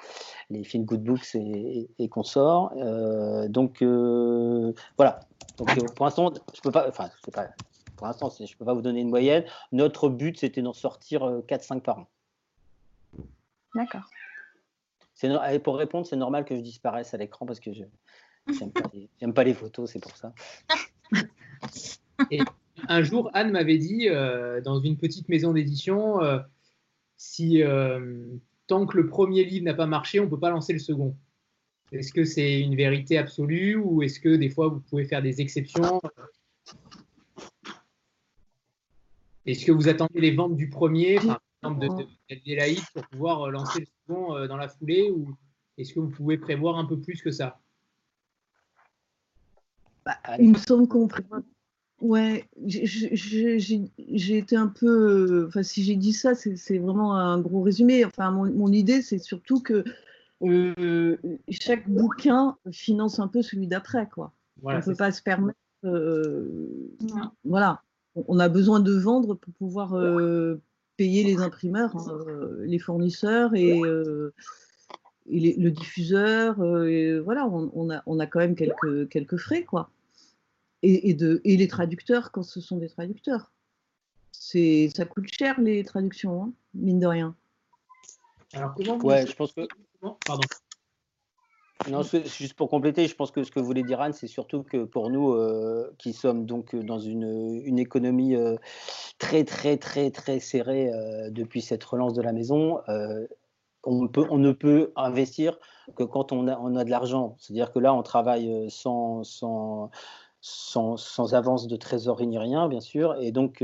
[0.49, 2.73] les films good books et, consorts.
[2.77, 3.84] Euh, donc
[4.97, 5.19] voilà.
[5.58, 7.49] Donc, pour l'instant, je peux pas, enfin, sais pas,
[8.00, 9.44] pour l'instant, je ne peux pas vous donner une moyenne.
[9.74, 12.08] Notre but, c'était d'en sortir 4-5 euh, par an.
[13.76, 14.10] D'accord.
[15.66, 17.84] Pour répondre, c'est normal que je disparaisse à l'écran parce que je
[18.48, 20.34] n'aime pas, pas, les photos, c'est pour ça.
[22.32, 22.40] Et
[22.88, 26.40] un jour, Anne m'avait dit, euh, dans une petite maison d'édition, euh,
[27.18, 27.62] si
[28.68, 31.18] tant que le premier livre n'a pas marché, on ne peut pas lancer le second.
[31.92, 35.42] Est-ce que c'est une vérité absolue ou est-ce que des fois vous pouvez faire des
[35.42, 36.00] exceptions?
[39.45, 43.52] Est-ce que vous attendez les ventes du premier, par exemple de, de, pour pouvoir euh,
[43.52, 45.34] lancer le second euh, dans la foulée ou
[45.78, 47.60] est-ce que vous pouvez prévoir un peu plus que ça?
[50.06, 51.41] Bah, Il me semble qu'on prévoit.
[52.02, 55.47] Ouais, j'ai été un peu.
[55.47, 58.06] Enfin, si j'ai dit ça, c'est vraiment un gros résumé.
[58.06, 59.84] Enfin, mon, idée, c'est surtout que
[60.43, 61.17] euh,
[61.49, 64.34] chaque bouquin finance un peu celui d'après, quoi.
[64.63, 65.60] on ne peut pas se permettre.
[67.43, 67.84] voilà
[68.15, 70.62] on a besoin de vendre pour pouvoir euh,
[70.98, 74.34] payer les imprimeurs, hein, euh, les fournisseurs et, euh,
[75.28, 76.56] le diffuseur.
[77.24, 79.91] voilà, on, a, quand même quelques, frais, quoi.
[80.82, 81.13] Et,
[81.45, 83.52] les traducteurs quand ce sont des traducteurs.
[84.32, 87.36] ça coûte cher les traductions, hein, mine de rien.
[88.54, 89.67] Alors comment Ouais, je pense que.
[90.26, 90.41] Pardon.
[91.88, 95.10] Juste pour compléter, je pense que ce que voulait dire Anne, c'est surtout que pour
[95.10, 98.56] nous, euh, qui sommes donc dans une, économie euh,
[99.18, 102.80] très, très, très, très serrée euh, depuis cette relance de la maison,
[103.86, 104.02] on,
[104.38, 105.58] ne peut investir
[105.96, 107.36] que quand on a, on a de l'argent.
[107.39, 109.89] C'est-à-dire que là, on travaille sans, sans,
[110.42, 113.15] sans, sans, avance de trésorerie ni rien, bien sûr.
[113.22, 113.63] Et donc,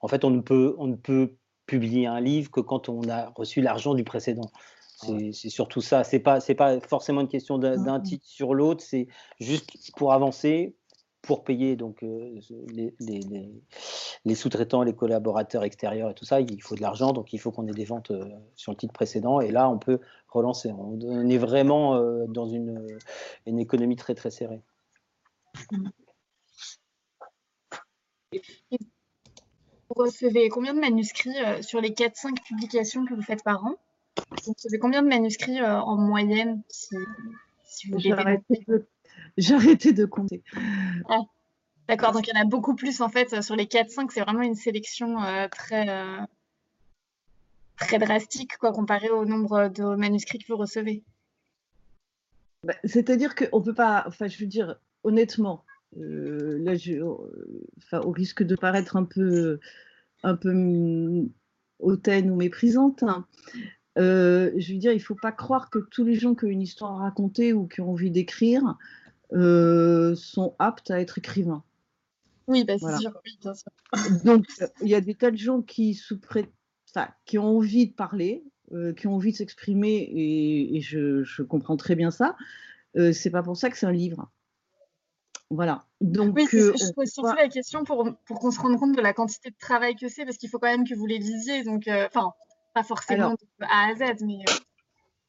[0.00, 1.34] en fait, on ne, peut, on ne peut
[1.66, 4.50] publier un livre que quand on a reçu l'argent du précédent.
[4.98, 6.02] C'est surtout ça.
[6.02, 8.82] C'est pas, pas forcément une question d'un titre sur l'autre.
[8.82, 9.06] C'est
[9.38, 10.74] juste pour avancer,
[11.22, 12.94] pour payer donc les,
[14.24, 17.52] les, sous-traitants, les collaborateurs extérieurs et tout ça, il faut de l'argent, donc il faut
[17.52, 18.12] qu'on ait des ventes
[18.56, 19.40] sur le titre précédent.
[19.40, 20.72] Et là, on peut relancer.
[20.72, 22.84] On est vraiment dans une,
[23.46, 24.62] une économie très très serrée.
[29.90, 33.76] Vous recevez combien de manuscrits sur les 4-5 publications que vous faites par an?
[34.44, 36.96] Vous recevez combien de manuscrits en moyenne si,
[37.64, 37.98] si vous
[39.38, 40.42] j'ai arrêté de compter.
[41.08, 41.22] Ah,
[41.86, 44.42] d'accord, donc il y en a beaucoup plus en fait sur les 4-5, c'est vraiment
[44.42, 46.20] une sélection euh, très, euh,
[47.76, 51.04] très drastique quoi, comparé au nombre de manuscrits que vous recevez.
[52.64, 55.64] Bah, c'est-à-dire qu'on ne peut pas, enfin je veux dire, honnêtement,
[55.96, 59.60] euh, là, je, au risque de paraître un peu,
[60.24, 61.28] un peu
[61.78, 63.24] hautaine ou méprisante, hein,
[63.98, 66.62] je veux dire, il ne faut pas croire que tous les gens qui ont une
[66.62, 68.76] histoire à raconter ou qui ont envie d'écrire
[69.34, 71.62] euh, sont aptes à être écrivains.
[72.46, 73.12] Oui, bah, c'est sûr.
[74.24, 74.46] Donc,
[74.80, 76.00] il y a des tas de gens qui,
[77.26, 81.94] qui ont envie de parler, euh, qui ont envie de s'exprimer, et, je, comprends très
[81.94, 82.36] bien ça.
[82.96, 84.30] Euh, c'est pas pour ça que c'est un livre.
[85.50, 85.84] Voilà.
[86.00, 89.12] Donc, oui, je pose surtout la question pour, pour qu'on se rende compte de la
[89.12, 91.64] quantité de travail que c'est, parce qu'il faut quand même que vous les lisiez.
[91.64, 92.32] Donc, enfin,
[92.78, 94.44] pas forcément de A à Z, mais.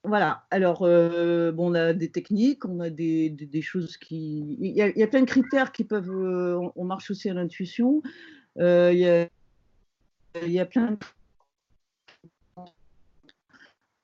[0.03, 4.55] Voilà, alors euh, bon, on a des techniques, on a des, choses qui.
[4.59, 6.11] Il y, a, plein de critères qui peuvent.
[6.11, 8.01] Euh, on, marche aussi à l'intuition.
[8.59, 9.27] Euh, il, y a,
[10.43, 10.97] il, y a, plein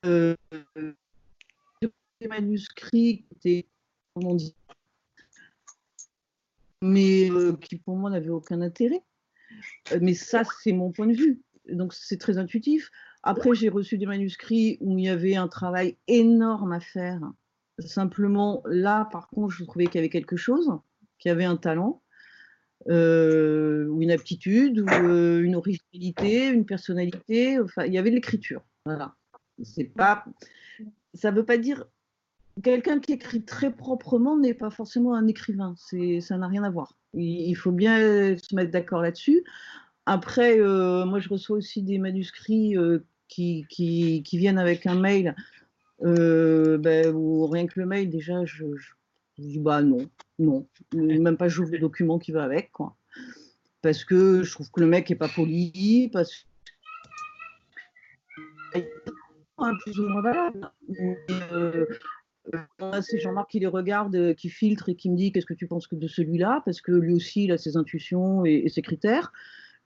[0.04, 0.36] de.
[2.28, 3.68] manuscrits qui
[4.16, 4.56] comment dit,
[6.82, 7.30] mais
[7.62, 9.04] qui pour moi n'avaient aucun intérêt.
[10.02, 11.42] Mais ça, c'est mon point de vue.
[11.70, 12.92] Donc c'est très intuitif.
[13.26, 17.20] Après, j'ai reçu des manuscrits où il y avait un travail énorme à faire.
[17.80, 20.72] Simplement, là, par contre, je trouvais qu'il y avait quelque chose,
[21.18, 22.04] qu'il y avait un talent,
[22.88, 27.58] euh, ou une aptitude, ou euh, une originalité, une personnalité.
[27.88, 28.62] Il y avait de l'écriture.
[28.86, 29.16] Voilà.
[29.64, 30.24] C'est pas.
[31.16, 31.84] Ça ne veut pas dire.
[32.64, 35.74] Quelqu'un qui écrit très proprement n'est pas forcément un écrivain.
[35.78, 36.96] Ça n'a rien à voir.
[37.16, 39.44] Il, faut bien se mettre d'accord là-dessus.
[40.06, 42.76] Après, euh, moi, je reçois aussi des manuscrits
[43.28, 45.36] qui, qui, viennent avec un mail,
[46.04, 48.66] euh, ben, ou rien que le mail, déjà, je,
[49.38, 50.10] dis bah non,
[50.40, 52.96] non, même pas j'ouvre le document qui va avec, quoi.
[53.82, 56.48] Parce que je trouve que le mec est pas poli, parce
[58.74, 58.80] que
[59.84, 60.72] plus ou moins valable.
[61.52, 61.86] Euh,
[63.02, 65.88] c'est Jean-Marc qui les regarde, qui filtre et qui me dit qu'est-ce que tu penses
[65.92, 69.32] de celui-là, parce que lui aussi il a ses intuitions et, ses critères.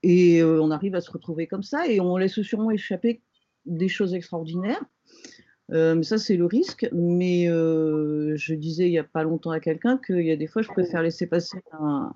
[0.02, 3.20] Et euh, on arrive à se retrouver comme ça et on laisse sûrement échapper
[3.66, 4.84] des choses extraordinaires.
[5.72, 6.88] Euh, mais ça, c'est le risque.
[6.92, 10.46] Mais euh, je disais il n'y a pas longtemps à quelqu'un qu'il y a des
[10.46, 12.12] fois, je préfère laisser passer un,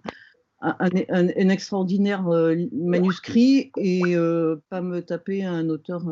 [0.61, 4.15] un, extraordinaire euh, manuscrit et
[4.71, 6.09] pas me taper un auteur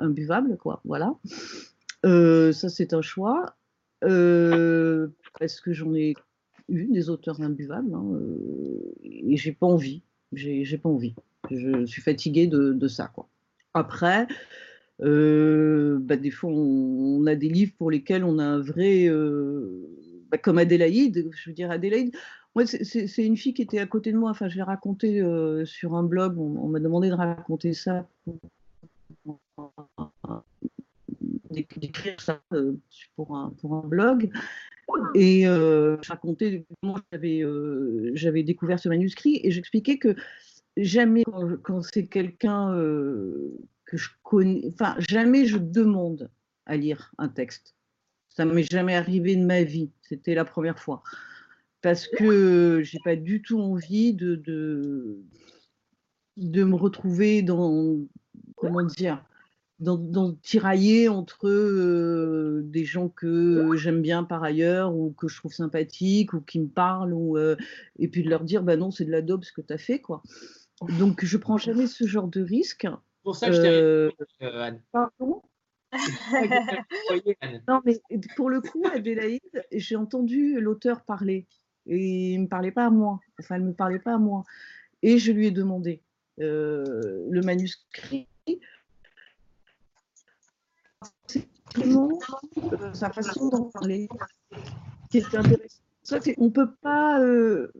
[0.00, 0.56] imbuvable.
[0.56, 0.80] Quoi.
[0.84, 1.14] Voilà.
[2.04, 3.56] ça, c'est un choix.
[4.00, 6.14] parce que j'en ai
[6.68, 8.04] eu des auteurs imbuvables hein,
[9.02, 10.02] et j'ai pas envie.
[10.32, 11.14] J'ai pas envie.
[11.50, 13.08] Je suis fatiguée de, de ça.
[13.14, 13.28] Quoi.
[13.76, 14.26] Après,
[15.02, 19.06] euh, bah, des fois, on, a des livres pour lesquels on a un vrai.
[19.06, 19.86] Euh,
[20.30, 22.14] bah, comme Adélaïde, je veux dire, Adélaïde.
[22.54, 24.30] Moi, c'est une fille qui était à côté de moi.
[24.30, 26.38] Enfin, je l'ai raconté euh, sur un blog.
[26.38, 28.08] On, m'a demandé de raconter ça.
[31.50, 32.40] d'écrire ça
[33.14, 34.30] pour un, pour un blog.
[35.14, 36.96] Et je racontais comment
[38.14, 40.16] j'avais découvert ce manuscrit et j'expliquais que
[40.76, 41.24] jamais
[41.62, 46.30] quand, c'est quelqu'un euh, que je connais, enfin jamais je demande
[46.66, 47.74] à lire un texte.
[48.28, 49.90] Ça m'est jamais arrivé de ma vie.
[50.02, 51.02] C'était la première fois
[51.86, 55.22] parce que j'ai pas du tout envie de, de,
[56.36, 57.98] de me retrouver dans
[58.56, 59.24] comment dire
[59.78, 65.36] dans, dans tirailler entre euh, des gens que j'aime bien par ailleurs ou que je
[65.36, 67.56] trouve sympathiques ou qui me parlent ou euh,
[67.98, 69.78] et puis de leur dire bah non c'est de la dope ce que tu as
[69.78, 70.22] fait quoi
[70.82, 72.86] donc, je prends jamais ce genre de risque.
[73.22, 74.10] Pour ça que je t'ai euh,
[74.42, 74.82] euh, Anne.
[74.92, 75.42] Pardon?
[77.68, 78.00] Non, mais
[78.36, 81.46] pour le coup, Adélaïde, j'ai entendu l'auteur parler
[81.86, 83.20] et il ne me parlait pas à moi.
[83.40, 84.44] Enfin, elle ne me parlait pas à moi.
[85.02, 86.02] Et je lui ai demandé
[86.40, 88.28] euh, le manuscrit.
[91.26, 92.18] C'est vraiment
[92.92, 94.08] sa façon d'en parler
[95.10, 95.80] qui est intéressante
[96.38, 97.20] on peut pas.
[97.20, 97.72] Euh,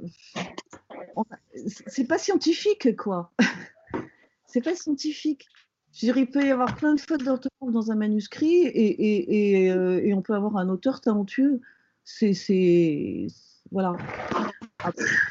[1.54, 3.32] c'est pas scientifique, quoi.
[4.46, 5.46] c'est pas scientifique.
[5.92, 9.70] Je dirais, il peut y avoir plein de fautes d'orthographe dans un manuscrit et, et,
[9.70, 11.60] euh, et, on peut avoir un auteur talentueux.
[12.04, 13.26] C'est.
[13.72, 13.96] Voilà.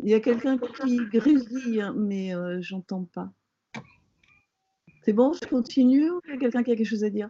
[0.03, 3.31] il y a quelqu'un qui grésille, hein, mais j'entends pas.
[5.03, 7.29] C'est bon, je continue il y a quelqu'un qui a quelque chose à dire?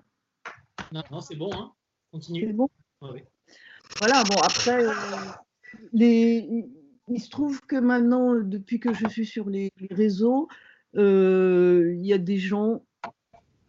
[0.93, 1.73] Non, non, c'est bon, hein.
[2.13, 2.47] Continue.
[2.47, 2.69] C'est bon.
[3.99, 4.93] Voilà, bon, après, euh,
[5.93, 6.49] les,
[7.09, 10.49] il se trouve que maintenant, depuis que je suis sur les, les réseaux,
[10.97, 12.83] euh, il y a des gens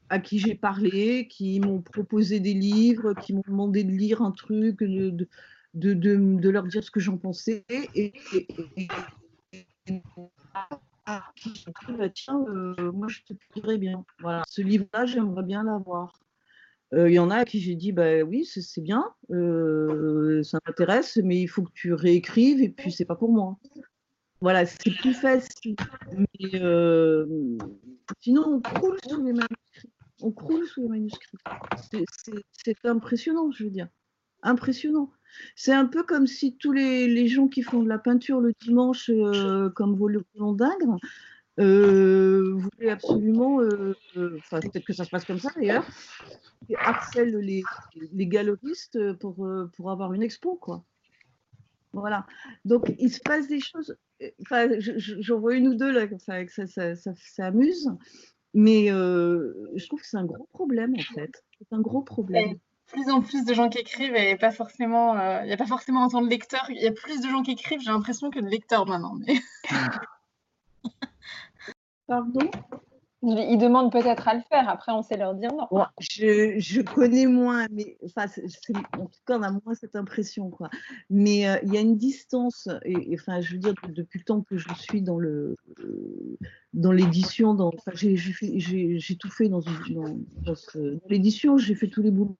[0.09, 4.31] à qui j'ai parlé, qui m'ont proposé des livres, qui m'ont demandé de lire un
[4.31, 5.09] truc, de,
[5.73, 7.63] de, de, leur dire ce que j'en pensais.
[7.69, 8.87] Et, et- et-
[9.87, 10.01] et-
[11.07, 14.05] bah, tiens, euh, moi je te dirais bien.
[14.19, 16.13] Voilà, ce livre-là, j'aimerais bien l'avoir.
[16.93, 20.59] Euh, Il y en a à qui j'ai dit, bah oui, c'est bien, euh, ça
[20.65, 23.57] m'intéresse, mais il faut que tu réécrives et puis c'est pas pour moi.
[24.41, 25.75] Voilà, c'est plus facile.
[26.55, 27.25] Euh,
[28.21, 29.89] sinon, on croule sous les manuscrits.
[30.21, 31.37] On croule sous les manuscrits.
[31.91, 33.87] C'est- impressionnant, je veux dire.
[34.43, 35.11] Impressionnant.
[35.55, 38.53] C'est un peu comme si tous les, les gens qui font de la peinture le
[38.61, 40.23] dimanche, euh, comme Volon
[40.53, 40.97] d'Ingres,
[41.59, 45.85] euh, voulaient absolument, euh, euh, enfin peut-être que ça se passe comme ça d'ailleurs,
[46.65, 47.63] qui harcèlent les,
[48.13, 50.83] les galeristes pour, euh, pour avoir une expo, quoi.
[51.93, 52.25] Voilà.
[52.63, 53.97] Donc, il se passe des choses.
[54.41, 57.89] Enfin, je- je- j'en vois une ou deux là, ça, ça, ça, ça amuse.
[58.53, 61.43] Mais euh, je trouve que c'est un gros problème, en fait.
[61.59, 62.55] C'est un gros problème.
[62.87, 65.65] plus en plus de gens qui écrivent et pas forcément, euh, il n'y a pas
[65.65, 66.65] forcément autant de lecteurs.
[66.69, 69.13] Il y a plus de gens qui écrivent, j'ai l'impression, que de lecteurs maintenant.
[69.25, 69.35] Mais...
[72.11, 72.51] Pardon?
[73.23, 75.85] Ils demandent peut-être à le faire, après on sait leur dire non.
[76.01, 80.69] Je, je connais moins, mais enfin, en tout cas, on a moins cette impression, quoi.
[81.09, 84.19] Mais euh, il y a une distance, et, et, enfin, je veux dire, de- depuis
[84.19, 86.37] le temps que je suis dans le euh,
[86.73, 90.05] dans l'édition, enfin, j'ai tout fait dans, dans
[91.07, 92.35] l'édition, j'ai fait tous les boulots.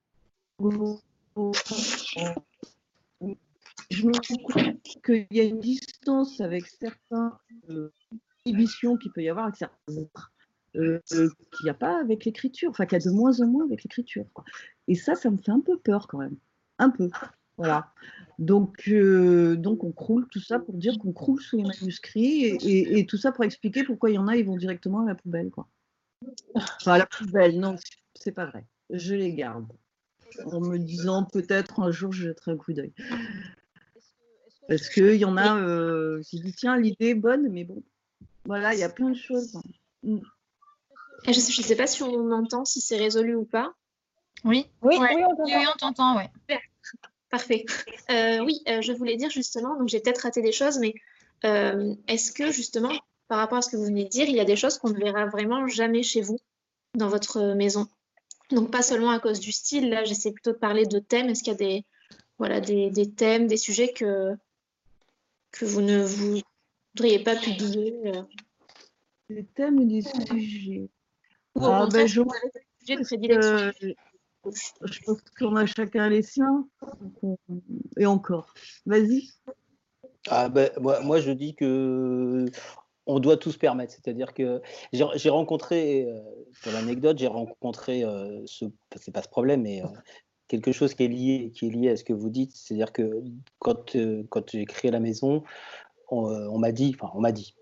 [3.90, 7.38] Je me rends compte qu'il y a une distance avec certains
[7.70, 7.90] euh,
[8.44, 9.76] éditions qu'il peut y avoir avec certains
[10.74, 13.46] euh, euh, qu'il n'y a pas avec l'écriture, enfin qu'il y a de moins en
[13.46, 14.24] moins avec l'écriture.
[14.88, 16.36] Et ça, ça me fait un peu peur quand même.
[16.78, 17.10] Un peu.
[17.58, 17.92] Voilà.
[18.38, 22.54] Donc, euh, donc on croule tout ça pour dire qu'on croule sous les manuscrits et,
[22.64, 25.06] et- et tout ça pour expliquer pourquoi il y en a, ils vont directement à
[25.06, 25.50] la poubelle.
[25.50, 25.68] Quoi.
[26.54, 27.76] Enfin, à la poubelle, non,
[28.14, 28.64] c'est pas vrai.
[28.90, 29.66] Je les garde.
[30.46, 32.94] En me disant peut-être un jour je jetterai un coup d'œil.
[34.68, 37.82] Parce qu'il y en a, euh, j'ai dit tiens, l'idée est bonne, mais bon,
[38.44, 39.58] voilà, il y a plein de choses.
[40.02, 40.18] Mm.
[41.26, 43.72] Et Je ne sais, pas si on entend, si c'est résolu ou pas.
[44.44, 45.14] Oui, Oui, Ouais.
[45.14, 45.44] oui, on t'entend.
[45.44, 46.30] oui, on t'entend, ouais.
[47.30, 47.64] Parfait.
[48.10, 50.94] Euh, oui, euh, je voulais dire justement, donc j'ai peut-être raté des choses, mais
[51.44, 52.92] euh, est-ce que justement,
[53.28, 54.90] par rapport à ce que vous venez de dire, il y a des choses qu'on
[54.90, 56.38] ne verra vraiment jamais chez vous,
[56.94, 57.86] dans votre maison?
[58.50, 61.30] Donc pas seulement à cause du style, là j'essaie plutôt de parler de thèmes.
[61.30, 61.84] Est-ce qu'il y a des,
[62.38, 64.36] voilà, des, des thèmes, des sujets que,
[65.52, 66.02] que vous ne
[66.96, 68.22] voudriez pas publier euh,
[69.30, 70.88] Des thèmes et des sujets.
[71.54, 73.94] ou au Ah, contraire, ben, je- de prédilection Euh,
[74.84, 76.66] je pense qu'on a chacun les siens.
[77.96, 78.52] Et encore.
[78.86, 79.28] Vas-y.
[80.28, 82.46] Ah ben, moi, moi, je dis que
[83.06, 83.92] on doit tout se permettre.
[83.92, 84.60] C'est-à-dire que
[84.92, 86.20] j'ai rencontré, euh,
[86.62, 88.64] pour l'anecdote, j'ai rencontré euh, ce,
[88.96, 89.88] c'est pas ce problème, mais euh,
[90.48, 92.52] quelque chose qui est lié, qui est lié à ce que vous dites.
[92.54, 93.22] C'est-à-dire que
[93.58, 95.42] quand, euh, quand j'ai créé la maison,
[96.12, 97.54] on, euh, on m'a dit, enfin, on m'a dit,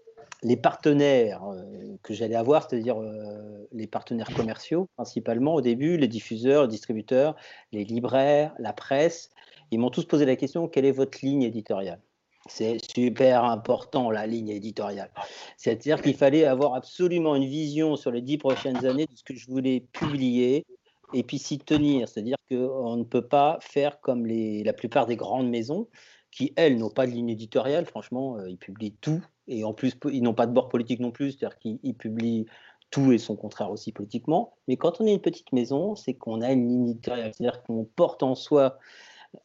[0.42, 6.08] les partenaires euh, que j'allais avoir, c'est-à-dire euh, les partenaires commerciaux principalement au début, les
[6.08, 7.36] diffuseurs, les distributeurs,
[7.72, 9.30] les libraires, la presse,
[9.70, 12.00] ils m'ont tous posé la question quelle est votre ligne éditoriale?
[12.48, 15.10] C'est super important la ligne éditoriale.
[15.56, 19.36] C'est-à-dire qu'il fallait avoir absolument une vision sur les dix prochaines années de ce que
[19.36, 20.64] je voulais publier
[21.12, 22.08] et puis s'y tenir.
[22.08, 25.86] C'est-à-dire qu'on ne peut pas faire comme la plupart des grandes maisons
[26.30, 27.86] qui, elles, n'ont pas de ligne éditoriale.
[27.86, 29.22] Franchement, euh, ils publient tout.
[29.48, 31.32] Et en plus, ils n'ont pas de bord politique non plus.
[31.32, 32.46] C'est-à-dire qu'ils ils publient
[32.90, 34.54] tout et son contraire aussi politiquement.
[34.68, 37.32] Mais quand on est une petite maison, c'est qu'on a une ligne éditoriale.
[37.34, 38.78] C'est-à-dire qu'on porte en soi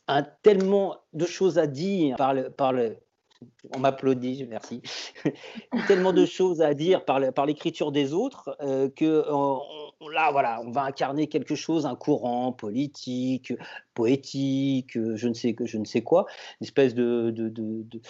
[0.07, 2.97] un, tellement de choses à dire par le, par le,
[3.75, 4.81] on m'applaudit, merci.
[5.87, 9.61] Tellement de choses à dire par, l'écriture des autres euh, que on-
[10.09, 13.53] là, voilà, on va incarner quelque chose, un courant politique,
[13.93, 16.25] poétique, euh, je ne sais je ne sais quoi,
[16.61, 18.01] une espèce de, de, de, de-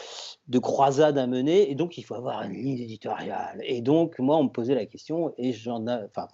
[0.47, 1.69] de croisade à mener.
[1.71, 3.61] Et donc, il faut avoir une ligne éditoriale.
[3.63, 6.27] Et donc, moi, on me posait la question et j'en ai, enfin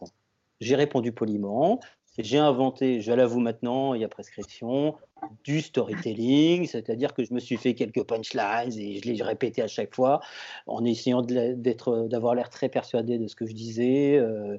[0.59, 1.79] j'ai répondu poliment.
[2.17, 4.95] J'ai inventé, je l'avoue maintenant, il y a prescription,
[5.43, 9.67] du storytelling, c'est-à-dire que je me suis fait quelques punchlines et je les répétais à
[9.67, 10.19] chaque fois
[10.67, 14.17] en essayant d'être, d'avoir l'air très persuadé de ce que je disais.
[14.17, 14.57] Euh,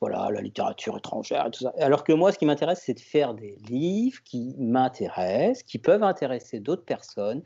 [0.00, 1.72] voilà, la littérature étrangère et tout ça.
[1.78, 6.02] Alors que moi, ce qui m'intéresse, c'est de faire des livres qui m'intéressent, qui peuvent
[6.02, 7.42] intéresser d'autres personnes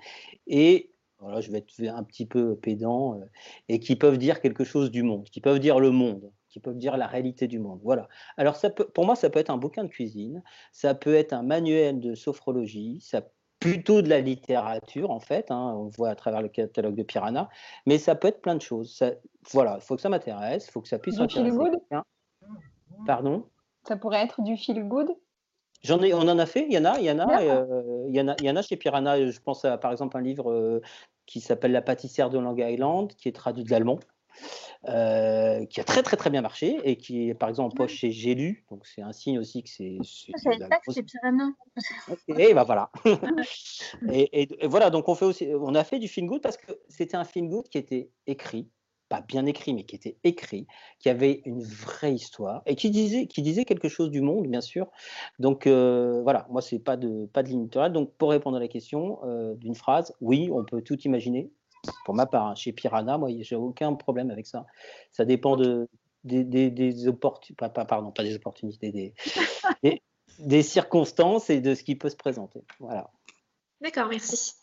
[0.46, 0.90] et
[1.20, 3.24] voilà, je vais être un petit peu pédant, euh,
[3.68, 6.78] et qui peuvent dire quelque chose du monde, qui peuvent dire le monde qui peuvent
[6.78, 7.80] dire la réalité du monde.
[7.82, 8.06] Voilà.
[8.36, 10.40] Alors ça peut, pour moi, ça peut être un bouquin de cuisine,
[10.70, 13.22] ça peut être un manuel de sophrologie, ça
[13.58, 17.48] plutôt de la littérature en fait, hein, on voit à travers le catalogue de Piranha,
[17.86, 19.02] mais ça peut être plein de choses.
[19.50, 21.76] voilà, il faut que ça m'intéresse, il faut que ça puisse du feel good
[23.04, 23.48] Pardon?
[23.88, 25.08] Ça pourrait être du feel good?
[25.82, 28.06] J'en ai, on en a fait, il y en a, il y en a, euh,
[28.08, 29.28] il y en a, il y en a chez Piranha.
[29.28, 30.80] Je pense à par exemple un livre euh,
[31.26, 33.98] qui s'appelle La pâtissière de Long Island, qui est traduit de l'allemand.
[34.86, 37.94] Euh, qui a très très très bien marché et qui est par exemple en poche
[37.94, 39.96] chez J'ai lu, donc c'est un signe aussi que c'est.
[42.38, 42.90] Et bah voilà.
[44.12, 47.16] et, voilà, donc on fait aussi, on a fait du film good parce que c'était
[47.16, 48.68] un film good qui était écrit,
[49.08, 50.66] pas bien écrit, mais qui était écrit,
[50.98, 54.60] qui avait une vraie histoire et qui disait, qui disait quelque chose du monde, bien
[54.60, 54.90] sûr.
[55.38, 58.68] Donc euh, voilà, moi c'est pas de pas de ligne Donc pour répondre à la
[58.68, 61.50] question euh, d'une phrase, oui, on peut tout imaginer,
[62.04, 64.66] pour ma part, hein, chez Piranha, moi, j'ai aucun problème avec ça.
[65.10, 65.88] Ça dépend de,
[66.24, 68.90] des, des, opportunités, pas, pardon, pas des opportunités,
[69.82, 70.02] des,
[70.38, 72.64] des, circonstances et de ce qui peut se présenter.
[72.80, 73.10] Voilà.
[73.80, 74.54] D'accord, merci.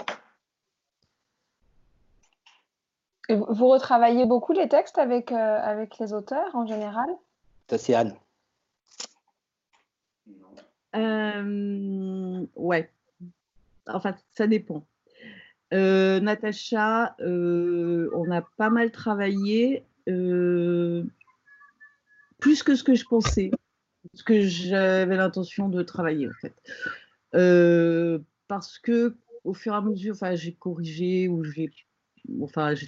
[3.29, 7.09] vous retravaillez beaucoup les textes avec, euh, avec les auteurs en général?
[7.69, 8.17] Ça, c'est Anne.
[10.95, 12.91] Euh, ouais.
[13.87, 14.85] Enfin, ça dépend.
[15.73, 21.03] Euh, Natacha, euh, on a pas mal travaillé, euh,
[22.39, 23.51] plus que ce que je pensais,
[24.13, 26.53] ce que j'avais l'intention de travailler en fait.
[28.47, 29.15] parce que
[29.45, 31.71] au fur et à mesure, enfin, j'ai corrigé ou j'ai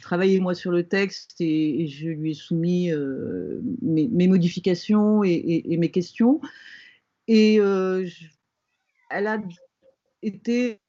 [0.01, 2.91] travaillé moi sur le texte et, je lui ai soumis
[3.81, 6.41] mes, modifications et, mes questions.
[7.29, 9.41] Et elle a
[10.21, 10.79] été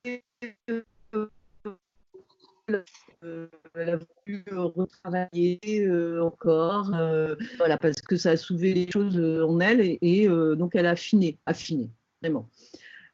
[2.71, 8.91] euh, elle a voulu retravailler euh, encore, euh, voilà, parce que ça a soulevé des
[8.91, 11.91] choses en elle et, donc elle a affiné, affiné,
[12.23, 12.49] vraiment.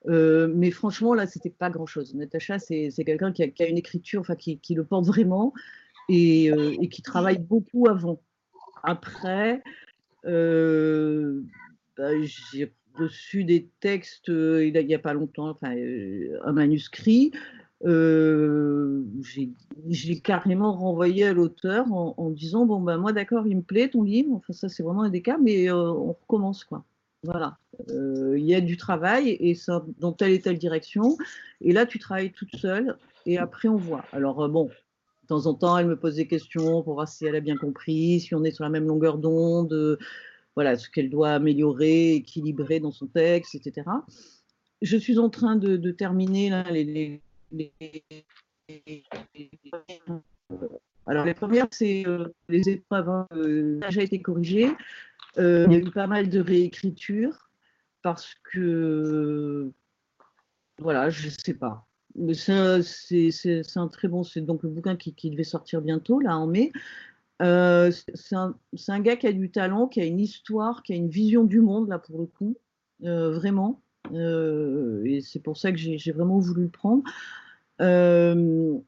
[0.07, 2.15] mais franchement, là, c'était pas grand-chose.
[2.15, 5.53] Natacha, c'est quelqu'un qui, a, une écriture, enfin, qui, le porte vraiment
[6.09, 6.53] et,
[6.91, 8.21] qui travaille beaucoup avant.
[8.83, 9.63] Après,
[10.25, 15.75] bah, j'ai reçu des textes il n'y a, pas longtemps, enfin,
[16.45, 17.33] un manuscrit.
[17.87, 19.05] Euh,
[19.89, 24.03] j'ai carrément renvoyé à l'auteur en, disant bon ben moi d'accord il me plaît ton
[24.03, 24.35] livre.
[24.35, 26.85] Enfin ça c'est vraiment un des cas mais euh, on recommence quoi.
[27.23, 27.59] Voilà.
[27.91, 31.17] Euh, il y a du travail et ça dans telle et telle direction.
[31.63, 34.05] Et là tu travailles toute seule et après on voit.
[34.13, 37.37] Alors bon de temps en temps elle me pose des questions pour voir si elle
[37.37, 39.99] a bien compris si on est sur la même longueur d'onde
[40.57, 43.85] voilà ce qu'elle doit améliorer équilibrer dans son texte etc
[44.83, 47.21] je suis en train de, terminer là, les
[51.07, 53.09] alors, les premières, c'est euh, les épreuves.
[53.09, 54.71] Hein, euh, déjà été corrigées.
[55.39, 57.51] Euh, il y a eu pas mal de réécriture
[58.03, 59.71] parce que,
[60.79, 61.87] voilà, je ne sais pas.
[62.35, 64.23] C'est un très bon.
[64.25, 66.73] C'est donc le bouquin qui, devait sortir bientôt, là, en mai.
[67.41, 68.55] c'est un,
[68.89, 71.61] un, gars qui a du talent, qui a une histoire, qui a une vision du
[71.61, 72.57] monde, là, pour le coup.
[73.01, 73.83] vraiment.
[74.15, 77.03] Et c'est pour ça que j'ai vraiment voulu le prendre.
[77.81, 78.79] Euh,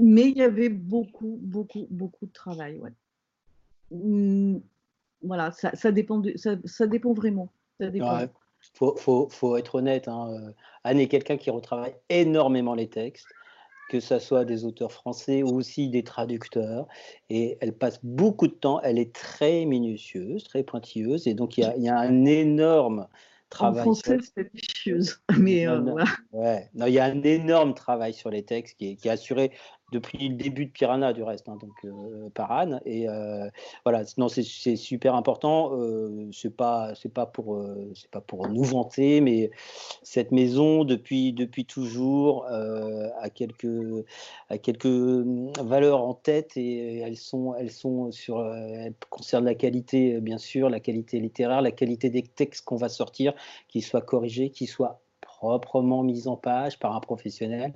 [0.00, 2.78] mais il y avait beaucoup, beaucoup, beaucoup de travail.
[2.78, 2.92] Ouais.
[3.90, 4.58] Hmm,
[5.22, 7.50] voilà, ça, dépend, ça, ça, dépend vraiment.
[7.78, 8.20] Ça dépend.
[8.74, 10.08] faut, faut, faut, être honnête.
[10.08, 10.30] Hein.
[10.30, 10.52] Euh,
[10.84, 13.28] Anne est quelqu'un qui retravaille énormément les textes,
[13.90, 16.86] que ce soit des auteurs français ou aussi des traducteurs.
[17.28, 18.80] Et elle passe beaucoup de temps.
[18.82, 21.26] Elle est très minutieuse, très pointilleuse.
[21.26, 23.06] Et donc, il y a, il y a un énorme
[23.58, 24.50] en français, c'est
[25.38, 26.04] Mais euh, voilà.
[26.32, 26.70] Ouais.
[26.74, 29.52] Non, il y a un énorme travail sur les textes qui est, qui est assuré
[29.92, 32.80] depuis le début de Piranha du reste, hein, donc euh, par Anne.
[32.84, 33.48] Et euh,
[33.84, 35.72] voilà, non, c'est super important.
[35.74, 39.50] Euh, c'est pas, c'est pas pour, euh, c'est pas pour nous vanter, mais
[40.02, 44.04] cette maison depuis depuis toujours a quelques
[44.48, 49.54] a quelques hum, valeurs en tête et elles sont elles sont sur, elles concernent la
[49.54, 53.34] qualité bien sûr, la qualité littéraire, la qualité des textes qu'on va sortir,
[53.68, 57.74] qu'ils soient corrigés, qu'ils soient proprement mis en page par un professionnel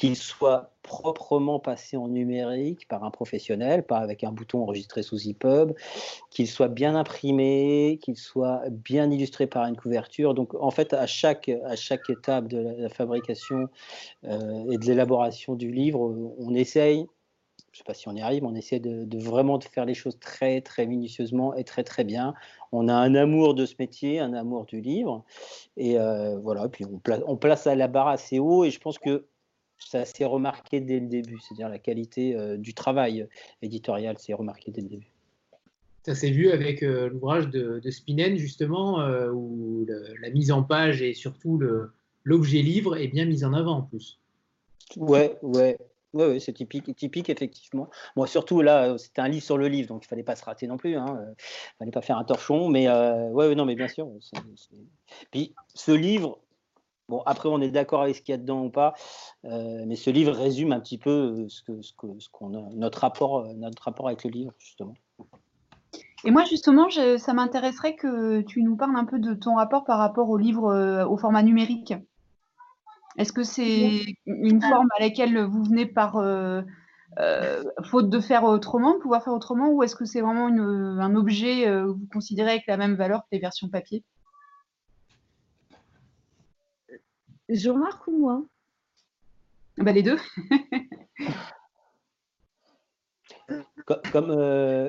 [0.00, 5.28] qu'il soit proprement passé en numérique par un professionnel, pas avec un bouton enregistré sous
[5.28, 5.74] EPUB,
[6.30, 10.32] qu'il soit bien imprimé, qu'il soit bien illustré par une couverture.
[10.32, 13.68] Donc en fait, à chaque, à chaque étape de la, fabrication
[14.24, 16.00] euh, et de l'élaboration du livre,
[16.38, 17.06] on essaye
[17.72, 19.94] je ne sais pas si on y arrive, on essaie de, vraiment de faire les
[19.94, 22.34] choses très très minutieusement et très très bien.
[22.72, 25.24] On a un amour de ce métier, un amour du livre,
[25.76, 26.68] et euh, voilà.
[26.68, 29.26] Puis on place, on place à la barre assez haut, et je pense que
[29.80, 33.26] ça s'est remarqué dès le début, c'est-à-dire la qualité euh, du travail
[33.62, 35.10] éditorial s'est remarqué dès le début.
[36.04, 39.86] Ça s'est vu avec euh, l'ouvrage de, Spinen, justement, où
[40.20, 41.60] la mise en page et surtout
[42.24, 44.18] l'objet livre est bien mis en avant en plus.
[44.96, 45.76] Ouais, ouais,
[46.12, 47.88] oui, ouais, c'est typique, typique, effectivement.
[48.16, 50.66] Moi, surtout là, c'était un livre sur le livre, donc il fallait pas se rater
[50.66, 50.96] non plus.
[50.96, 51.34] Hein.
[51.38, 54.08] Il fallait pas faire un torchon, mais euh, ouais, non, mais bien sûr.
[55.30, 56.40] Puis ce livre,
[57.10, 58.94] bon, après, on est d'accord avec ce qu'il y a dedans ou pas,
[59.44, 62.54] euh, mais ce livre résume un petit peu euh, ce que, ce que, ce qu'on
[62.54, 64.94] a, notre rapport, notre rapport avec le livre, justement.
[66.24, 69.98] Et moi, justement, ça m'intéresserait que tu nous parles un peu de ton rapport par
[69.98, 71.94] rapport au livre au format numérique.
[73.16, 76.62] Est-ce que c'est une forme à laquelle vous venez par euh,
[77.18, 81.14] euh, faute de faire autrement, de pouvoir faire autrement, ou est-ce que c'est vraiment un
[81.16, 84.04] objet euh, que vous considérez avec la même valeur que les versions papier?
[87.50, 88.42] Jean-Marc ou moi?
[89.78, 90.18] Bah, Les deux.
[94.12, 94.28] comme,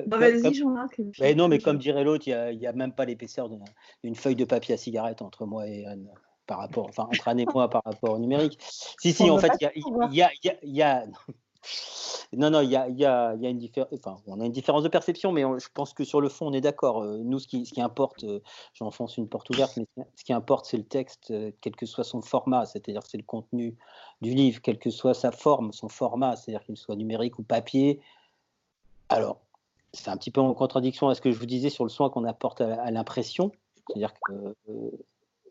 [0.06, 1.00] bah, Vas-y, Jean-Marc.
[1.36, 3.48] non, mais comme dirait l'autre, il n'y a, a, même pas l'épaisseur
[4.02, 6.08] d'une feuille de papier à cigarette entre moi et Anne
[6.46, 8.58] par rapport, enfin, entre Anne et moi par rapport au numérique.
[8.60, 9.64] Si, si, en fait, il
[10.12, 11.04] y a, y, a, y a,
[12.34, 13.90] non, non, il y a, une différence.
[13.92, 16.52] Enfin, on a une différence de perception, mais je pense que sur le fond, on
[16.52, 17.02] est d'accord.
[17.02, 18.40] Euh, nous, ce qui, importe, euh,
[18.74, 19.86] j'enfonce une porte ouverte, mais
[20.16, 23.22] ce qui importe, c'est le texte, euh, quel que soit son format, c'est-à-dire c'est le
[23.22, 23.76] contenu
[24.22, 28.00] du livre, quelle que soit sa forme, son format, c'est-à-dire qu'il soit numérique ou papier.
[29.10, 29.40] Alors,
[29.92, 32.08] c'est un petit peu en contradiction à ce que je vous disais sur le soin
[32.08, 33.52] qu'on apporte à l'impression,
[33.86, 34.54] c'est-à-dire que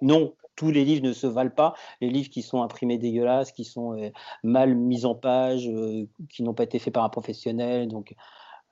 [0.01, 1.73] non, tous les livres ne se valent pas.
[2.01, 4.09] Les livres qui sont imprimés dégueulasses, qui sont euh,
[4.43, 8.15] mal mis en page, euh, qui n'ont pas été faits par un professionnel, donc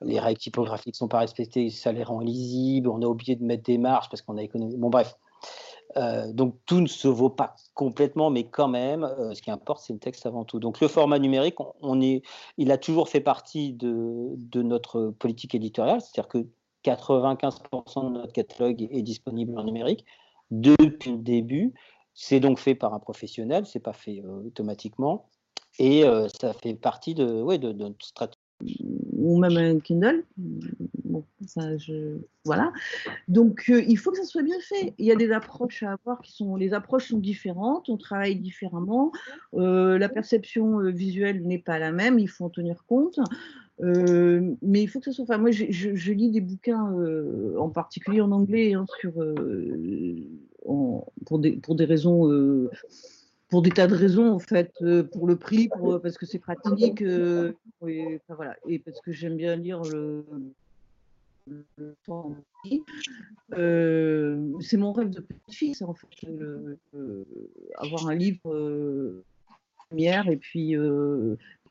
[0.02, 2.88] les règles typographiques ne sont pas respectées, ça les rend illisibles.
[2.88, 4.78] On a oublié de mettre des marges parce qu'on a économisé.
[4.78, 5.16] Bon, bref.
[5.96, 9.92] Euh, donc tout ne se vaut pas complètement, mais quand même, ce qui importe, c'est
[9.92, 10.60] le texte avant tout.
[10.60, 12.22] Donc le format numérique, on, est,
[12.56, 16.46] il a toujours fait partie de notre politique éditoriale, c'est-à-dire que
[16.84, 20.06] 95% de notre catalogue est disponible en numérique
[20.50, 21.72] depuis le début.
[22.14, 25.28] C'est donc fait par un professionnel, c'est pas fait euh, automatiquement.
[25.78, 28.36] Et euh, ça fait partie de, ouais, de, notre stratégie.
[29.16, 30.24] Ou même un Kindle.
[30.36, 32.18] Bon, ça, je...
[32.44, 32.72] Voilà.
[33.28, 34.92] Donc, euh, il faut que ça soit bien fait.
[34.98, 36.56] Il y a des approches à avoir qui sont.
[36.56, 39.12] Les approches sont différentes, on travaille différemment.
[39.54, 43.18] la perception visuelle n'est pas la même, il faut en tenir compte.
[43.82, 45.24] Euh, mais il faut que ça soit.
[45.24, 50.16] Enfin, moi, je, lis des bouquins, euh, en particulier en anglais, hein, sur, euh,
[51.26, 52.68] pour, des, pour des raisons,
[53.48, 54.72] pour des tas de raisons en fait,
[55.12, 55.68] pour le prix,
[56.02, 60.24] parce que c'est pratique, et, voilà, et parce que j'aime bien lire le,
[61.46, 62.36] le temps.
[64.60, 66.06] c'est mon rêve de petit fils en fait,
[67.76, 69.22] avoir un livre
[69.90, 70.76] lumière et puis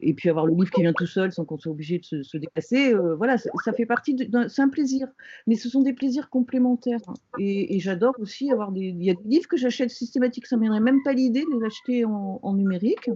[0.01, 2.37] et puis avoir le livre qui vient tout seul sans qu'on soit obligé de se,
[2.37, 4.15] déplacer, euh, voilà, ça, fait partie
[4.47, 5.07] c'est un plaisir.
[5.47, 7.01] Mais ce sont des plaisirs complémentaires.
[7.37, 10.61] Et, j'adore aussi avoir des, il y a des livres que j'achète systématiquement, ça ne
[10.61, 13.09] m'aimerait même pas l'idée de les acheter en, numérique.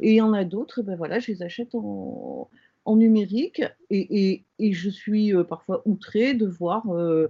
[0.00, 2.48] Et il y en a d'autres, ben voilà, je les achète en,
[2.86, 3.62] numérique.
[3.90, 7.28] Et, je suis euh, parfois outrée de voir euh,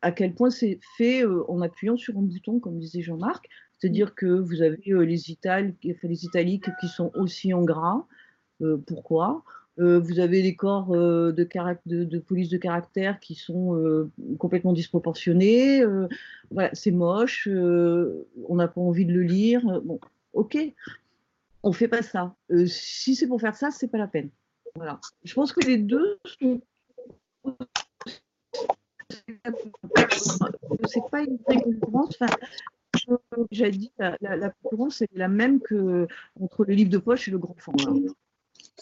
[0.00, 3.48] à quel point c'est fait en appuyant sur un bouton, comme disait Jean-Marc.
[3.82, 8.06] C'est-à-dire que vous avez les, italiques qui sont aussi en gras,
[8.86, 9.42] pourquoi.
[9.78, 15.82] Euh, vous avez des corps euh, de, police de caractère qui sont complètement disproportionnés.
[16.50, 17.48] voilà, c'est moche.
[17.48, 19.80] on n'a pas envie de le lire.
[19.82, 19.98] Bon,
[20.32, 20.58] ok,
[21.62, 22.34] on fait pas ça.
[22.66, 24.30] si c'est pour faire ça, c'est pas la peine.
[24.74, 25.00] Voilà.
[25.24, 26.60] Je pense que les deux sont
[30.86, 32.18] c'est pas une vraie concurrence.
[33.50, 36.06] J'ai dit, la, la, concurrence est la même que
[36.40, 37.98] entre le livre de poche et le grand format.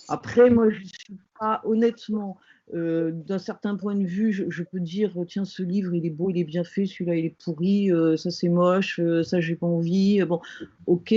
[0.09, 2.39] Après, moi, je ne suis pas, honnêtement,
[2.75, 6.31] euh, d'un certain point de vue, je, peux dire, tiens, ce livre, il est beau,
[6.31, 9.57] il est bien fait, celui-là, il est pourri, euh, ça, c'est moche, euh, ça, j'ai
[9.57, 10.23] pas envie.
[10.23, 10.41] Bon,
[10.87, 11.15] ok.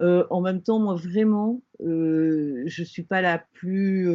[0.00, 4.08] en même temps, moi, vraiment, je ne suis pas la plus,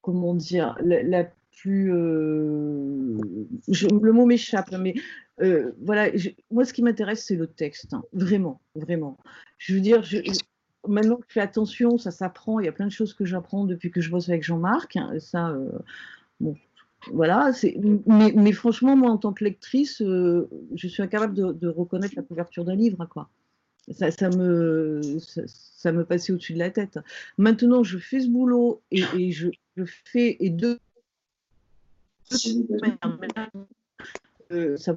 [0.00, 3.18] comment dire, la, plus, le
[4.12, 4.94] mot m'échappe, mais
[5.38, 6.10] voilà,
[6.50, 9.18] moi, ce qui m'intéresse, c'est le texte, hein, vraiment, vraiment.
[9.58, 10.18] Je veux dire, je,
[10.88, 12.60] maintenant que je fais attention, ça s'apprend.
[12.60, 14.98] Il y a plein de choses que j'apprends depuis que je bosse avec Jean-Marc.
[15.18, 15.70] Ça, euh.
[18.06, 22.64] Mais, franchement, moi, en tant que lectrice, euh, je suis incapable de, reconnaître la couverture
[22.64, 23.28] d'un livre, quoi.
[23.90, 26.98] Ça, me, ça, me passait au-dessus de la tête.
[27.36, 30.78] Maintenant, je fais ce boulot et, je, je, fais et deux.
[34.52, 34.96] Euh, ça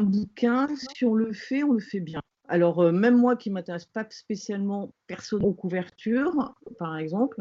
[0.00, 2.22] un bouquin, si on le fait, on le fait bien.
[2.48, 7.38] Alors, euh, même moi qui ne m'intéresse pas spécialement personne aux couvertures, par exemple,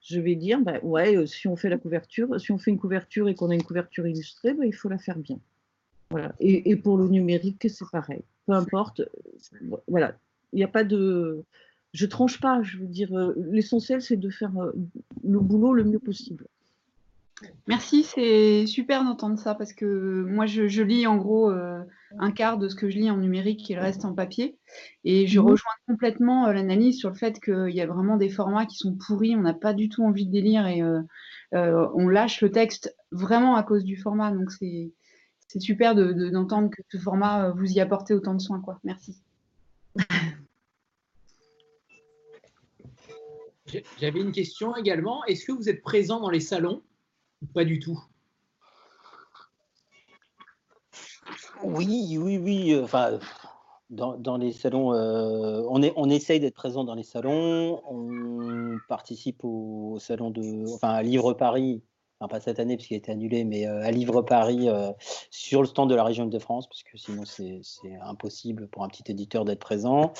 [0.00, 2.78] je vais dire, bah, ouais, euh, si on fait la couverture, si on fait une
[2.78, 5.40] couverture et qu'on a une couverture illustrée, bah, il faut la faire bien.
[6.10, 6.34] Voilà.
[6.38, 8.22] Et, pour le numérique, c'est pareil.
[8.46, 9.00] Peu importe.
[9.00, 10.16] Euh, voilà.
[10.52, 11.44] Il n'y a pas de.
[11.92, 12.62] Je tranche pas.
[12.62, 14.52] Je veux dire, l'essentiel, c'est de faire
[15.24, 16.46] le boulot le mieux possible.
[17.66, 21.80] Merci, c'est super d'entendre ça parce que moi je, lis en gros euh,
[22.18, 24.56] un quart de ce que je lis en numérique et le reste en papier.
[25.02, 25.46] Et je mhm.
[25.46, 28.94] rejoins complètement euh, l'analyse sur le fait qu'il y a vraiment des formats qui sont
[28.94, 31.02] pourris, on n'a pas du tout envie de les lire et euh,
[31.94, 34.30] on lâche le texte vraiment à cause du format.
[34.30, 34.92] Donc c'est
[35.58, 38.60] super d'entendre que ce format vous y apportez autant de soins.
[38.60, 38.78] Quoi.
[38.84, 39.16] Merci.
[43.98, 45.24] J'avais une question également.
[45.24, 46.82] Est-ce que vous êtes présent dans les salons?
[47.52, 48.02] Pas du tout?
[51.62, 52.80] Oui, oui, oui.
[52.82, 53.18] Enfin,
[53.90, 57.82] dans, les salons, euh, on, est, on essaye d'être présent dans les salons.
[57.88, 61.82] On participe au, salon de, enfin, à Livre Paris.
[62.20, 64.92] Enfin, pas cette année puisqu'il a été annulé, mais euh, à Livre Paris euh,
[65.30, 67.60] sur le stand de la région de France, parce que sinon c'est
[68.02, 70.12] impossible pour un petit éditeur d'être présent.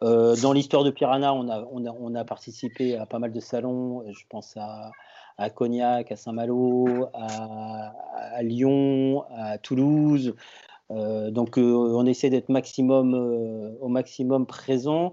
[0.00, 3.40] dans l'histoire de Piranha, on a, on, a, on a participé à pas mal de
[3.40, 4.02] salons.
[4.10, 4.92] Je pense à
[5.38, 10.34] à Cognac, à Saint-Malo, à, Lyon, à Toulouse.
[10.90, 15.12] Euh, donc euh, on essaie d'être maximum, euh, au maximum présent.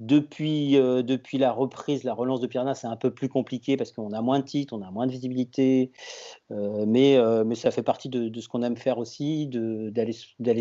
[0.00, 4.12] Depuis, depuis la reprise, la relance de Piranha, c'est un peu plus compliqué parce qu'on
[4.12, 5.92] a moins de titres, on a moins de visibilité,
[6.50, 10.12] mais, mais ça fait partie de, ce qu'on aime faire aussi, d'aller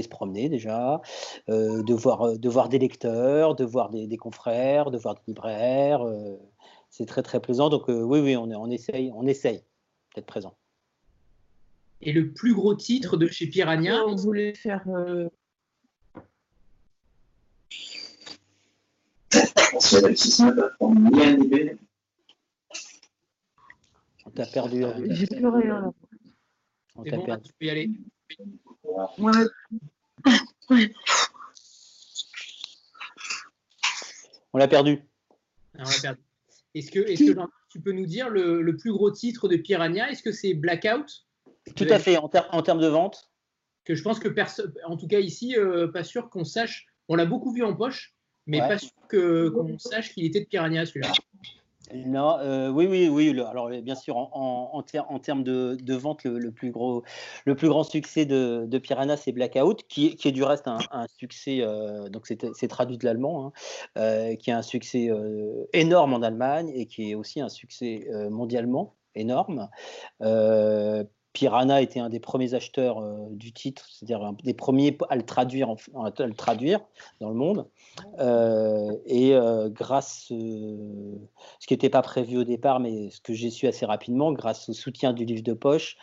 [0.04, 1.02] se promener déjà,
[1.48, 6.06] de, voir, de voir des lecteurs, de voir des confrères, de voir des libraires
[6.94, 7.70] c'est très très plaisant.
[7.70, 9.64] Donc euh, oui, oui, on, on essaye, on essaye
[10.16, 10.56] d'être présent.
[12.02, 14.84] Et le plus gros titre de chez Piranha On voulait faire.
[14.88, 15.28] Euh...
[24.26, 24.86] On t'a perdu.
[24.86, 25.92] Euh, J'ai plus rien.
[26.96, 27.50] On t'a bon, perdu.
[27.50, 27.90] Tu peux y aller.
[34.54, 35.02] On l'a perdu.
[35.76, 36.22] Ah, on l'a perdu.
[36.76, 40.24] Est-ce que, est que tu peux nous dire le, plus gros titre de Piranha Est-ce
[40.24, 41.26] que c'est Blackout?
[41.76, 43.32] Tout à fait, en, termes de vente.
[43.86, 44.30] Que je pense que,
[44.86, 46.86] en tout cas ici, euh, pas sûr qu'on sache.
[47.10, 48.16] On l'a beaucoup vu en poche,
[48.48, 51.12] mais pas sûr qu'on sache qu'il était de Piranha celui-là.
[51.94, 53.40] Non, euh, oui, oui, oui.
[53.42, 57.04] alors, bien sûr, en, termes de, vente, le, plus gros,
[57.46, 62.10] le plus grand succès de, Piranha, c'est Blackout, qui, est du reste un, succès, euh,
[62.10, 63.52] donc c'est traduit de l'allemand, hein,
[63.98, 65.10] euh, qui est un succès
[65.74, 69.70] énorme en Allemagne et qui est aussi un succès mondialement énorme.
[71.34, 75.24] Piranha était un des premiers acheteurs euh, du titre, c'est-à-dire un des premiers à le
[75.24, 76.80] traduire, à le traduire
[77.20, 77.68] dans le monde.
[78.20, 83.50] Euh, et euh, grâce, ce qui n'était pas prévu au départ, mais ce que j'ai
[83.50, 85.98] su assez rapidement, grâce au soutien du livre de poche,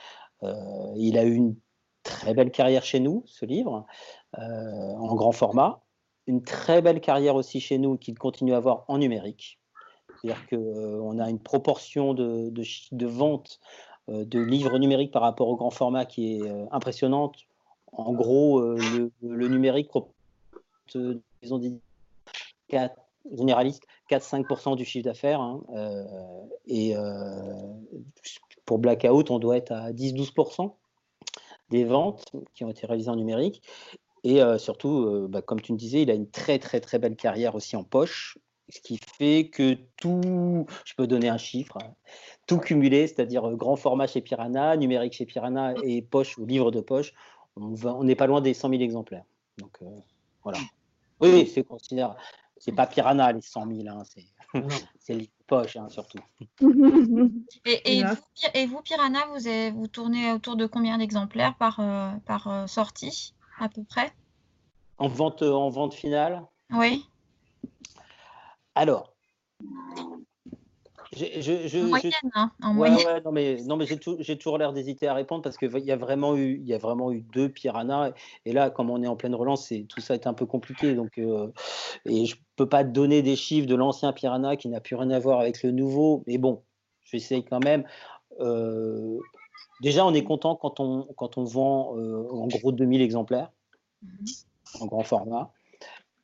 [0.96, 1.54] il a eu une
[2.02, 3.84] très belle carrière chez nous, ce livre,
[4.32, 5.82] en grand format.
[6.26, 9.60] Une très belle carrière aussi chez nous qu'il continue à avoir en numérique.
[10.22, 15.70] C'est-à-dire qu'on a une proportion de, ventes euh, de livres numériques par rapport au grand
[15.70, 17.36] format qui est euh, impressionnante.
[17.92, 19.90] En gros, euh, le, numérique
[21.42, 21.80] disons, dit
[22.68, 22.94] 4,
[23.32, 25.40] généraliste 4-5% du chiffre d'affaires.
[25.40, 25.62] Hein,
[26.66, 26.94] et
[28.64, 30.72] pour Blackout, on doit être à 10-12%
[31.70, 33.62] des ventes qui ont été réalisées en numérique.
[34.24, 37.54] Et surtout, bah, comme tu me disais, il a une très très très belle carrière
[37.54, 38.38] aussi en poche,
[38.70, 41.94] ce qui fait que tout, je peux donner un chiffre, hein,
[42.46, 46.70] tout cumulé, c'est-à-dire euh, grand format chez Piranha, numérique chez Piranha et poche ou livre
[46.70, 47.12] de poche,
[47.56, 49.24] on n'est pas loin des 100 000 exemplaires.
[49.58, 49.86] Donc euh,
[50.42, 50.58] voilà.
[51.20, 52.16] Oui, c'est considérable.
[52.56, 54.02] C'est pas Piranha les 100 000, hein,
[54.98, 56.18] c'est livre de poche hein, surtout.
[57.64, 63.68] Et, vous, Piranha, vous, vous tournez autour de combien d'exemplaires par, euh, par sortie à
[63.68, 64.12] peu près?
[64.98, 66.42] En vente, en vente finale?
[66.72, 67.09] Oui.
[68.74, 69.14] Alors,
[71.12, 73.06] Je, je, je, En moyenne, hein, en Ouais, moyenne.
[73.06, 75.76] ouais, non, mais, non, mais j'ai tou- j'ai toujours l'air d'hésiter à répondre parce qu'il
[75.84, 78.12] y, a vraiment eu- il y a vraiment eu deux piranhas.
[78.44, 80.94] Et là, comme on est en pleine relance, c'est- tout ça est un peu compliqué.
[80.94, 81.48] Donc, euh,
[82.04, 85.18] et je peux pas donner des chiffres de l'ancien piranha qui n'a plus rien à
[85.18, 86.22] voir avec le nouveau.
[86.28, 86.62] Mais bon,
[87.02, 87.84] j'essaye quand même.
[88.38, 89.18] Euh,
[89.80, 93.50] déjà, on est content quand on, quand on vend euh, en gros 2000 exemplaires
[94.80, 95.52] en grand format.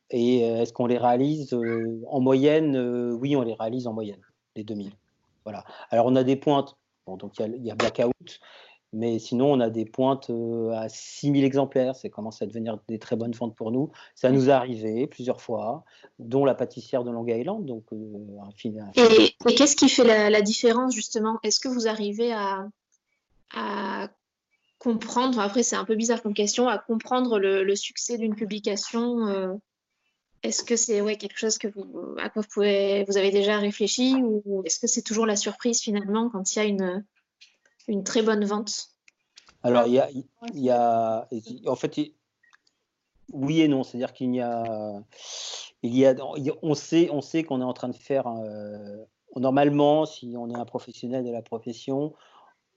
[0.09, 3.93] Et euh, est-ce qu'on les réalise euh, en moyenne euh, Oui, on les réalise en
[3.93, 4.21] moyenne,
[4.55, 4.91] les 2000.
[5.43, 5.63] Voilà.
[5.89, 6.77] Alors, on a des pointes.
[7.05, 8.39] Bon, donc, il y a- Blackout.
[8.93, 10.31] Mais sinon, on a des pointes
[10.73, 11.95] à 6000 exemplaires.
[11.95, 13.91] Ça commence à devenir des très bonnes ventes pour nous.
[14.15, 15.83] Ça nous est arrivé plusieurs fois,
[16.19, 17.65] dont la pâtissière de Long Island.
[17.65, 18.49] Donc, un
[18.95, 21.37] Et, et qu'est-ce qui fait la, différence justement?
[21.43, 22.69] Est-ce que vous arrivez à,
[24.79, 29.59] comprendre, après c'est un peu bizarre comme question, à comprendre le, succès d'une publication
[30.43, 33.57] Est-ce que c'est ouais, quelque chose que vous, à quoi vous, pouvez, vous avez déjà
[33.57, 37.05] réfléchi ou est-ce que c'est toujours la surprise finalement quand il y a une,
[37.87, 38.89] une très bonne vente?
[39.63, 41.27] Alors, il y a, il y a,
[41.65, 42.13] en fait, il-
[43.33, 45.03] oui et non, c'est-à-dire qu'il y a,
[45.83, 47.95] il y a, il y a- on sait, on sait qu'on est en train de
[47.95, 49.03] faire, euh,
[49.35, 52.13] normalement, si on est un professionnel de la profession,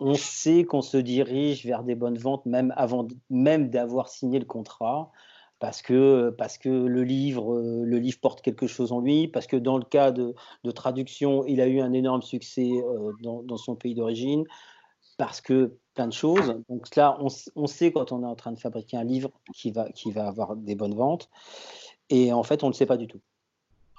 [0.00, 4.46] on sait qu'on se dirige vers des bonnes ventes même avant, même d'avoir signé le
[4.46, 5.12] contrat.
[5.61, 9.46] Parce que, parce que le, livre, euh, le livre porte quelque chose en lui, parce
[9.46, 10.34] que dans le cas de,
[10.64, 14.44] de traduction, il a eu un énorme succès euh, dans, dans son pays d'origine,
[15.18, 16.56] parce que plein de choses.
[16.68, 19.70] Donc là, on, on sait quand on est en train de fabriquer un livre qui
[19.70, 21.28] va, qui va avoir des bonnes ventes.
[22.08, 23.20] Et en fait, on ne le sait pas du tout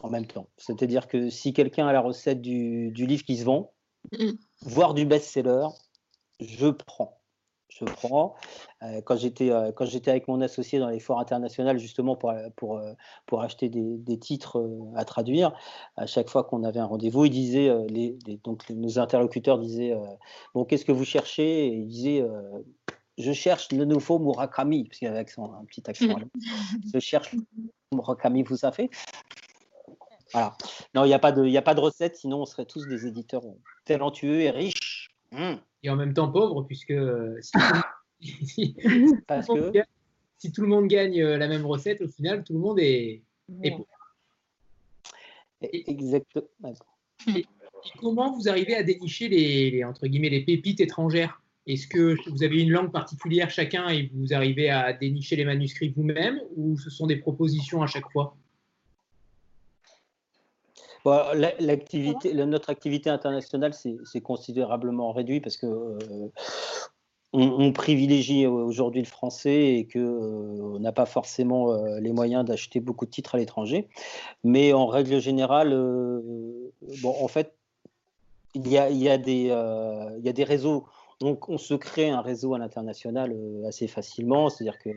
[0.03, 0.47] en même temps.
[0.57, 3.71] C'est-à-dire que si quelqu'un a la recette du, du livre qui se vend,
[4.11, 4.37] Mhm.
[4.63, 5.67] voire du best-seller,
[6.39, 7.20] je prends.
[7.81, 8.35] Je prends.
[8.83, 12.33] Euh, quand j'étais euh, quand j'étais avec mon associé dans les foires internationales, justement pour,
[12.55, 12.93] pour, euh,
[13.25, 14.63] pour acheter des, des titres
[14.95, 15.53] à traduire,
[15.97, 19.95] à chaque fois qu'on avait un rendez-vous, il disait, les, les- donc nos interlocuteurs disaient,
[20.53, 21.67] bon, qu'est-ce que vous cherchez?
[21.67, 22.25] Et il disait,
[23.17, 26.05] je cherche le nouveau Murakami, parce qu'il y avait accent- un petit accent.
[26.93, 27.35] je cherche
[27.93, 28.89] Murakami, vous savez
[30.33, 30.55] Voilà.
[30.95, 32.87] Non, il n'y a, pas de- y a pas de recette, sinon on serait tous
[32.87, 33.43] des éditeurs
[33.85, 34.90] talentueux et riches.
[35.31, 35.55] Mmh.
[35.83, 36.93] Et en même temps pauvre, puisque
[37.41, 37.81] si, tout le-
[38.45, 38.75] si-
[39.27, 39.85] Parce tout le monde que gagne-
[40.37, 43.21] si tout le monde gagne euh, la même recette, au final, tout le monde est,
[43.63, 43.87] est pauvre.
[45.61, 46.73] Exactement.
[47.35, 47.45] Et
[47.99, 51.41] comment vous arrivez à dénicher les, les, entre guillemets, les pépites étrangères?
[51.67, 55.89] Est-ce que vous avez une langue particulière chacun et vous arrivez à dénicher les manuscrits
[55.89, 58.35] vous-même ou ce sont des propositions à chaque fois?
[61.03, 61.19] Bon,
[61.59, 66.29] l'activité, notre activité internationale s'est considérablement réduite parce que euh,
[67.33, 72.11] on, on privilégie aujourd'hui le français et que euh, on n'a pas forcément euh, les
[72.11, 73.87] moyens d'acheter beaucoup de titres à l'étranger.
[74.43, 76.21] Mais en règle générale, euh,
[77.01, 77.55] bon, en fait,
[78.53, 80.85] il y a, il y a des, euh, il y a des réseaux.
[81.19, 84.49] Donc, on se crée un réseau à l'international euh, assez facilement.
[84.49, 84.89] C'est-à-dire que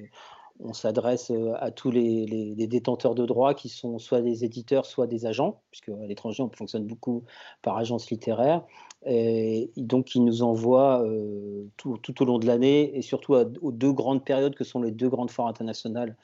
[0.61, 5.07] on s'adresse euh, à tous les, détenteurs de droits qui sont soit des éditeurs, soit
[5.07, 7.25] des agents, puisque à l'étranger, on fonctionne beaucoup
[7.63, 8.65] par agence littéraire.
[9.07, 13.93] Et donc, ils nous envoient euh, tout, au long de l'année, et surtout aux deux
[13.93, 16.17] grandes périodes que sont les deux grandes foires internationales.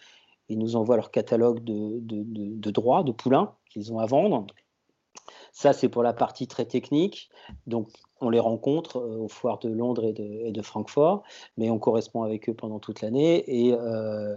[0.49, 4.47] Ils nous envoient leur catalogue de- de droits, de poulains qu'ils ont à vendre.
[5.53, 7.31] Ça, c'est pour la partie très technique.
[7.66, 7.89] Donc,
[8.21, 11.23] on les rencontre euh, aux foires de Londres et de, Francfort,
[11.57, 13.45] mais on correspond avec eux pendant toute l'année.
[13.47, 14.37] Et, euh,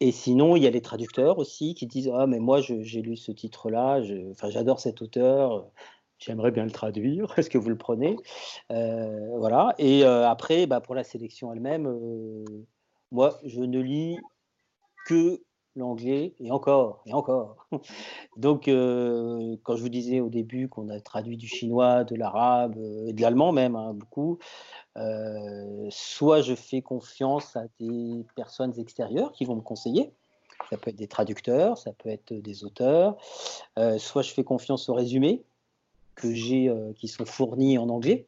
[0.00, 3.16] et sinon, il y a les traducteurs aussi qui disent Ah, mais moi, j'ai lu
[3.16, 4.02] ce titre-là,
[4.50, 5.66] j'adore cet auteur,
[6.18, 8.16] j'aimerais bien le traduire, est-ce que vous le prenez?
[8.70, 9.74] Euh, Voilà.
[9.78, 12.44] Et après, bah, pour la sélection elle-même,
[13.10, 14.18] moi, je ne lis
[15.06, 15.40] que
[15.78, 17.66] l'anglais et encore et encore.
[18.36, 22.76] Donc, euh, quand je vous disais au début qu'on a traduit du chinois, de l'arabe
[22.78, 24.38] euh, et de l'allemand même, hein, beaucoup,
[24.96, 30.12] euh, soit je fais confiance à des personnes extérieures qui vont me conseiller.
[30.70, 33.16] Ça peut être des traducteurs, ça peut être des auteurs.
[33.98, 35.44] Soit je fais confiance aux résumés
[36.16, 38.26] que j'ai, qui sont fournis en anglais.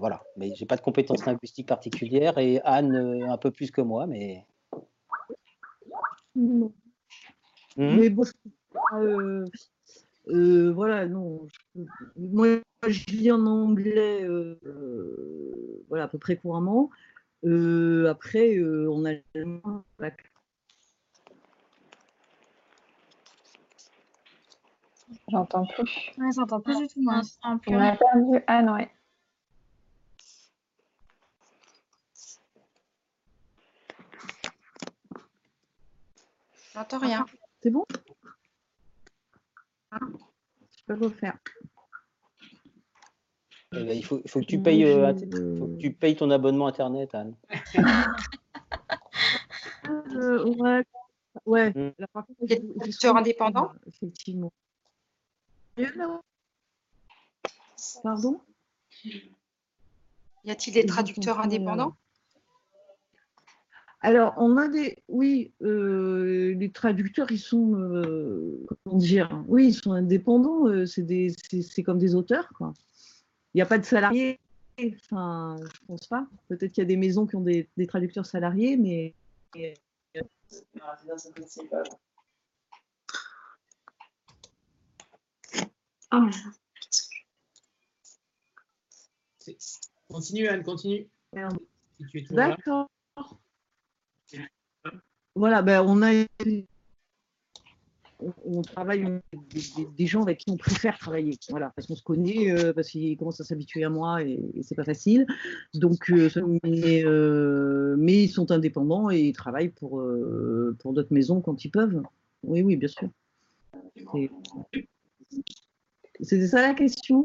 [0.00, 4.06] Voilà, mais j'ai pas de compétences linguistiques particulières et Anne un peu plus que moi,
[4.08, 4.44] mais.
[6.38, 6.72] Non.
[7.76, 7.96] Mhm.
[7.96, 8.24] Mais bon,
[8.94, 9.44] euh,
[10.28, 11.46] euh, voilà, non.
[11.74, 11.82] je-
[12.16, 12.46] moi,
[12.86, 16.90] je lis en anglais, euh, euh, voilà, à peu près couramment.
[17.44, 20.14] Euh, après, euh, en allemand, voilà,
[25.30, 25.84] J'entends plus.
[26.18, 27.22] Ouais, j'entends plus du tout, moi.
[27.66, 28.90] On a perdu Anne, ouais.
[36.78, 37.26] J'entends rien.
[37.60, 37.84] c'est bon?
[39.90, 39.98] Je
[40.86, 41.36] peux refaire.
[43.72, 45.12] Eh ben, il faut, faut, que tu payes, euh,
[45.58, 47.34] faut que tu payes ton abonnement internet, Anne.
[49.88, 50.84] Euh, ouais,
[51.46, 51.70] ouais.
[51.70, 51.92] Mm.
[51.98, 54.52] Là, par contre, Il indépendants euh, Effectivement.
[58.02, 58.40] Pardon?
[60.44, 61.44] Y a-t-il des traducteurs rien.
[61.44, 61.94] indépendants?
[64.00, 64.96] Alors, on a des.
[65.08, 67.74] Oui, euh, les traducteurs, ils sont.
[67.74, 70.68] euh, comment dire Oui, ils sont indépendants.
[70.68, 72.72] euh, c'est des- c'est c'est comme des auteurs, quoi.
[73.54, 74.38] Il n'y a pas de salariés.
[74.80, 76.28] Enfin, je pense pas.
[76.48, 79.14] Peut-être qu'il y a des maisons qui ont des, des traducteurs salariés, mais.
[86.12, 86.24] Oh
[90.08, 91.08] Continue, Anne, continue.
[92.12, 92.22] Si.
[92.34, 92.88] D'accord.
[95.38, 96.10] Voilà, ben on a.
[98.20, 101.38] On, on travaille avec des, des- des gens avec qui on préfère travailler.
[101.50, 104.62] Voilà, parce qu'on se connaît, euh, parce qu'ils commencent à s'habituer à moi et, et
[104.64, 105.24] c'est pas facile.
[105.74, 106.28] Donc, euh,
[106.64, 111.64] mais, euh, mais ils sont indépendants et ils travaillent pour, euh, pour d'autres maisons quand
[111.64, 112.02] ils peuvent.
[112.42, 113.08] Oui, oui, bien sûr.
[114.12, 114.30] C'est-
[116.20, 117.24] C'était ça la question?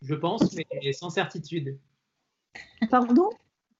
[0.00, 1.78] Je pense, mais sans certitude.
[2.90, 3.30] Pardon?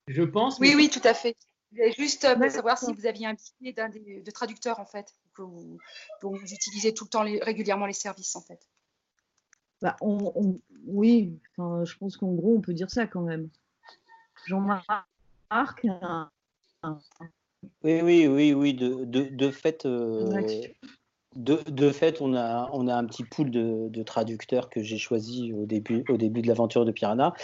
[0.06, 1.34] Je pense, Oui, oui, tout à fait.
[1.72, 4.84] Je voulais juste euh, savoir si vous aviez un billet d'un des de traducteurs, en
[4.84, 5.78] fait, que vous,
[6.20, 8.60] dont vous utilisez tout le temps, les- régulièrement les services, en fait.
[9.80, 13.48] Bah, on, on- oui, enfin, je pense qu'en gros, on peut dire ça quand même.
[14.46, 14.84] Jean-Marc,
[15.84, 16.30] un-
[16.82, 16.98] un-
[17.82, 18.74] Oui, oui, oui, oui.
[18.74, 20.42] De, de, de fait, euh.
[21.34, 25.64] De, fait, on a, on a un petit pool de, traducteurs que j'ai choisi au
[25.64, 27.34] début, au début de l'aventure de Piranha,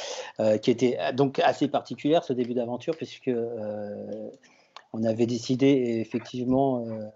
[0.40, 4.30] euh, qui était donc assez particulière ce début d'aventure puisque euh,
[4.92, 7.06] on avait décidé effectivement euh,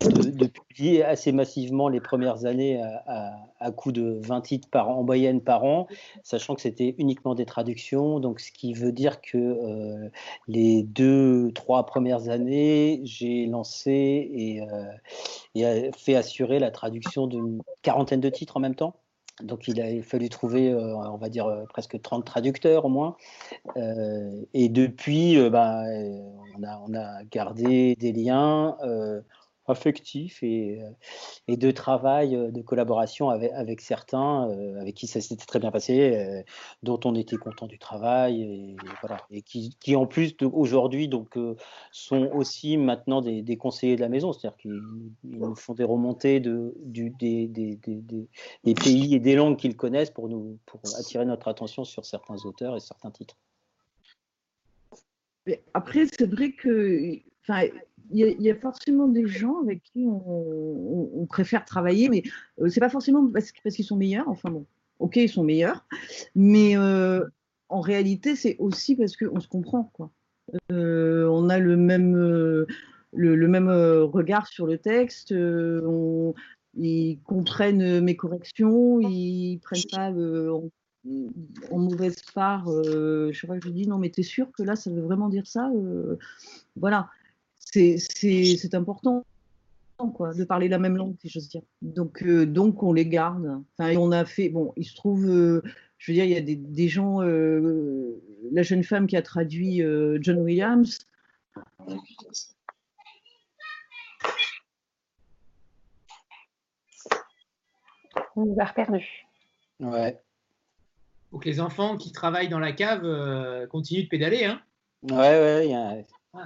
[0.00, 4.96] de, publier assez massivement les premières années à, à, coup de 20 titres par an,
[4.96, 5.86] en moyenne par an,
[6.22, 10.08] sachant que c'était uniquement des traductions, donc ce qui veut dire que euh,
[10.48, 18.20] les deux, trois premières années, j'ai lancé et, euh, fait assurer la traduction d'une quarantaine
[18.20, 18.96] de titres en même temps.
[19.42, 23.16] Donc il a fallu trouver, euh, on va dire, presque 30 traducteurs au moins.
[24.54, 25.84] Et depuis, bah,
[26.86, 28.76] on a gardé des liens
[29.66, 30.90] affectifs et, euh,
[31.48, 35.70] et de travail, euh, de collaboration avec, certains euh, avec qui ça s'était très bien
[35.70, 36.44] passé,
[36.82, 41.38] dont on était content du travail et, voilà, et qui, qui en plus aujourd'hui donc
[41.92, 44.82] sont aussi maintenant des, des conseillers de la maison, c'est-à-dire qu'ils
[45.24, 49.76] ils nous font des remontées de, du, des, des, des, pays et des langues qu'ils
[49.76, 53.36] connaissent pour nous pour attirer notre attention sur certains auteurs et certains titres.
[55.74, 57.18] Après, c'est vrai que,
[58.18, 62.22] y, a- il y a forcément des gens avec qui on, préfère travailler, mais
[62.60, 64.28] euh, c'est pas forcément parce, qu'ils sont meilleurs.
[64.28, 64.66] Enfin bon,
[64.98, 65.86] ok, ils sont meilleurs,
[66.34, 67.24] mais euh,
[67.68, 69.90] en réalité, c'est aussi parce qu'on se comprend.
[70.70, 72.66] Euh, on a le même, euh,
[73.14, 75.34] le, même regard sur le texte.
[76.74, 80.10] ils comprennent mes corrections, ils prennent pas
[81.70, 82.68] en, mauvaise part.
[82.68, 85.28] euh, je sais pas, je dis non, mais t'es sûr que là, ça veut vraiment
[85.28, 85.70] dire ça
[86.76, 87.08] Voilà,
[87.72, 89.24] c'est important
[90.14, 91.62] quoi, de parler la même langue, si j'ose dire.
[91.80, 93.62] Donc, euh, donc on les garde.
[93.78, 95.62] Enfin, on a fait, bon, il se trouve, euh,
[95.98, 98.20] je veux dire, il y a des, des gens, euh,
[98.52, 100.98] la jeune femme qui a traduit euh, John Williams,
[108.36, 109.26] On nous a reperdus.
[109.80, 110.20] Ouais,
[111.30, 114.44] faut que les enfants qui travaillent dans la cave euh, continuent de pédaler.
[114.44, 114.60] Hein.
[115.02, 115.66] ouais, ouais.
[115.66, 115.94] il y a-
[116.34, 116.42] Ouais.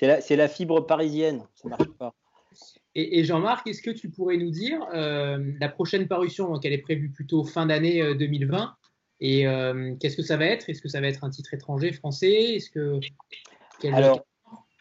[0.00, 2.14] C'est la, fibre parisienne, ça marche pas.
[2.94, 6.72] Et, et Jean-Marc, est-ce que tu pourrais nous dire euh, la prochaine parution, donc elle
[6.72, 8.74] est prévue plutôt fin d'année euh, 2020,
[9.20, 10.68] et euh, qu'est-ce que ça va être?
[10.70, 12.54] Est-ce que ça va être un titre étranger, français?
[12.54, 12.98] Est-ce que
[13.78, 14.24] quel- Alors,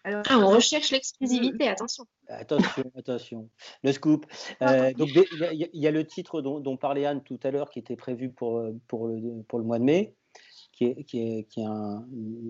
[0.06, 2.06] alors, Ah, on recherche l'exclusivité, attention.
[2.30, 3.50] Attention, attention.
[3.84, 4.26] Le scoop.
[4.62, 7.40] Euh, donc, il y, a- il y a le titre dont, dont parlait Anne tout
[7.44, 10.16] à l'heure qui était prévu pour, euh, pour, le, pour le mois de mai,
[10.80, 12.06] qui est, qui est, qui est un,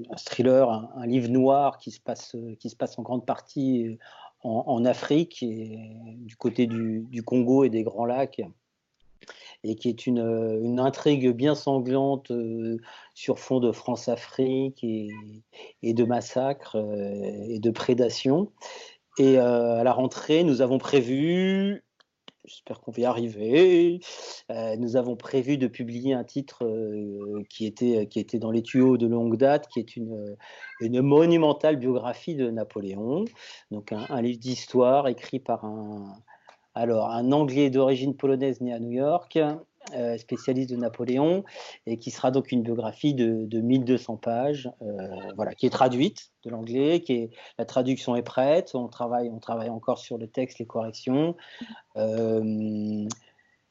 [0.09, 3.97] un thriller, un, livre noir qui se passe, qui se passe en grande partie euh,
[4.43, 8.41] en, Afrique, du côté du, du Congo et des Grands Lacs,
[9.63, 12.77] et qui est une, euh, une intrigue bien sanglante euh,
[13.15, 15.09] sur fond de France-Afrique et,
[15.81, 18.51] et de massacres et de prédation.
[19.17, 21.83] Et à la rentrée, nous avons prévu,
[22.45, 23.99] j'espère qu'on va y arriver,
[24.51, 28.63] euh, nous avons prévu de publier un titre euh, qui, était, qui était dans les
[28.63, 30.35] tuyaux de longue date, qui est une,
[30.79, 33.25] une monumentale biographie de Napoléon,
[33.71, 36.15] donc un, un livre d'histoire écrit par un,
[36.75, 39.37] alors, un Anglais d'origine polonaise né à New York,
[40.17, 41.43] spécialiste de Napoléon,
[41.85, 44.69] et qui sera donc une biographie de, de 1200 pages,
[45.35, 49.39] voilà, qui est traduite de l'anglais, qui est la traduction est prête, on travaille, on
[49.39, 51.35] travaille encore sur le texte, les corrections.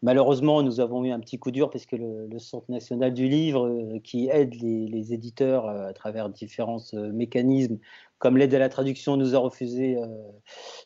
[0.01, 3.67] Malheureusement, nous avons eu un petit coup dur parce que le, Centre national du livre,
[3.67, 7.79] euh, qui aide les, éditeurs euh, à travers différents euh, mécanismes,
[8.19, 9.97] comme l'aide à la traduction, nous a refusé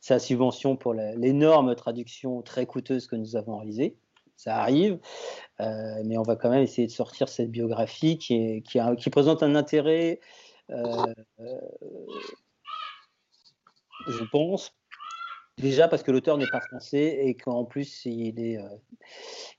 [0.02, 3.96] sa subvention pour l'énorme traduction très coûteuse que nous avons réalisée.
[4.42, 4.98] Ça arrive,
[5.60, 8.62] mais on va quand même essayer de sortir cette biographie qui,
[9.10, 10.20] présente un intérêt,
[14.08, 14.74] je pense,
[15.58, 18.68] Déjà parce que l'auteur n'est pas français et qu'en plus il, est, euh,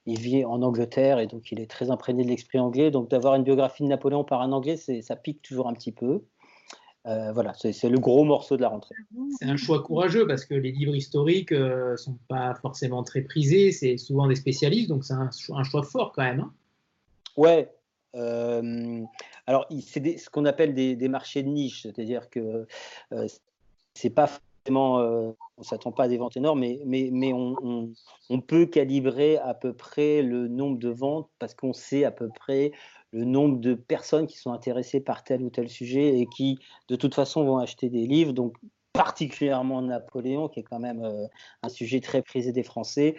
[0.07, 2.89] il vit en Angleterre et donc il est très imprégné de l'esprit anglais.
[2.89, 6.25] Donc d'avoir une biographie de Napoléon par un anglais, ça pique toujours un petit peu.
[7.05, 8.95] Euh, voilà, c'est le gros morceau de la rentrée.
[9.37, 13.21] C'est un choix courageux parce que les livres historiques ne euh, sont pas forcément très
[13.21, 16.39] prisés, c'est souvent des spécialistes, donc c'est un, choix fort quand même.
[16.39, 16.53] Hein.
[17.35, 17.69] Ouais.
[19.47, 22.67] alors, c'est ce qu'on appelle des, des, marchés de niche, c'est-à-dire que
[23.93, 29.53] c'est pas forcément on s'attend pas à des ventes énormes, mais, on, peut calibrer à
[29.53, 32.71] peu près le nombre de ventes parce qu'on sait à peu près
[33.11, 36.57] le nombre de personnes qui sont intéressées par tel ou tel sujet et qui,
[36.89, 38.33] de toute façon, vont acheter des livres.
[38.33, 38.57] Donc,
[38.91, 41.27] particulièrement Napoléon, qui est quand même euh,
[41.61, 43.15] un sujet très prisé des Français.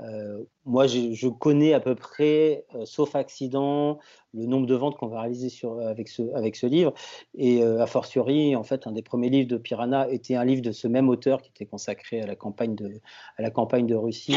[0.00, 3.98] Euh, moi, je, connais à peu près, euh, sauf accident,
[4.32, 5.48] le nombre de ventes qu'on va réaliser
[5.84, 6.94] avec, ce, livre.
[7.34, 10.72] Et a fortiori, en fait, un des premiers livres de Piranha était un livre de
[10.72, 13.00] ce même auteur qui était consacré à la campagne de,
[13.36, 14.36] à la campagne de Russie.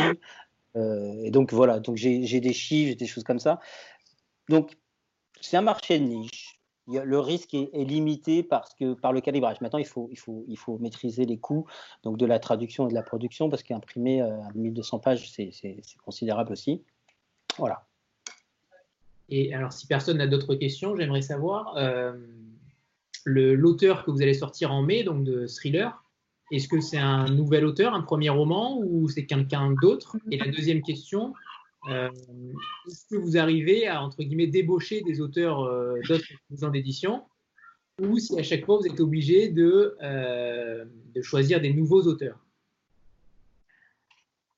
[0.75, 3.59] et donc voilà, donc j'ai des chiffres, des choses comme ça.
[4.49, 4.77] Donc
[5.41, 9.61] c'est un marché de niche le risque est, limité parce que, par le calibrage.
[9.61, 11.65] Maintenant, il faut, maîtriser les coûts
[12.03, 15.51] donc de la traduction et de la production parce qu'imprimer euh, 1200 pages, c'est
[16.03, 16.83] considérable aussi.
[17.57, 17.85] Voilà.
[19.29, 22.13] Et alors, si personne n'a d'autres questions, j'aimerais savoir euh,
[23.25, 26.03] l'auteur que vous allez sortir en mai, donc de thriller.
[26.51, 30.17] Est-ce que c'est un nouvel auteur, un premier roman, ou c'est quelqu'un d'autre?
[30.31, 31.33] Et la deuxième question,
[31.89, 37.23] est-ce que vous arrivez à, entre guillemets, débaucher des auteurs euh, d'autres maisons d'édition
[37.99, 42.39] ou si à chaque fois vous êtes obligé de, euh, de choisir des nouveaux auteurs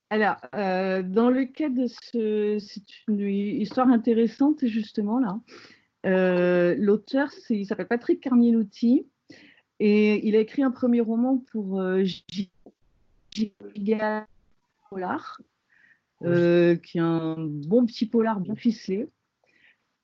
[0.10, 6.76] alors, dans le cas de ce, c'est une histoire intéressante justement là.
[6.78, 9.08] L'auteur, il s'appelle Patrick Carnielotti
[9.80, 11.82] et il a écrit un premier roman pour
[13.34, 14.28] Giga
[14.88, 15.42] Polar
[16.24, 19.08] euh, qui est un bon petit polar bien ficelé.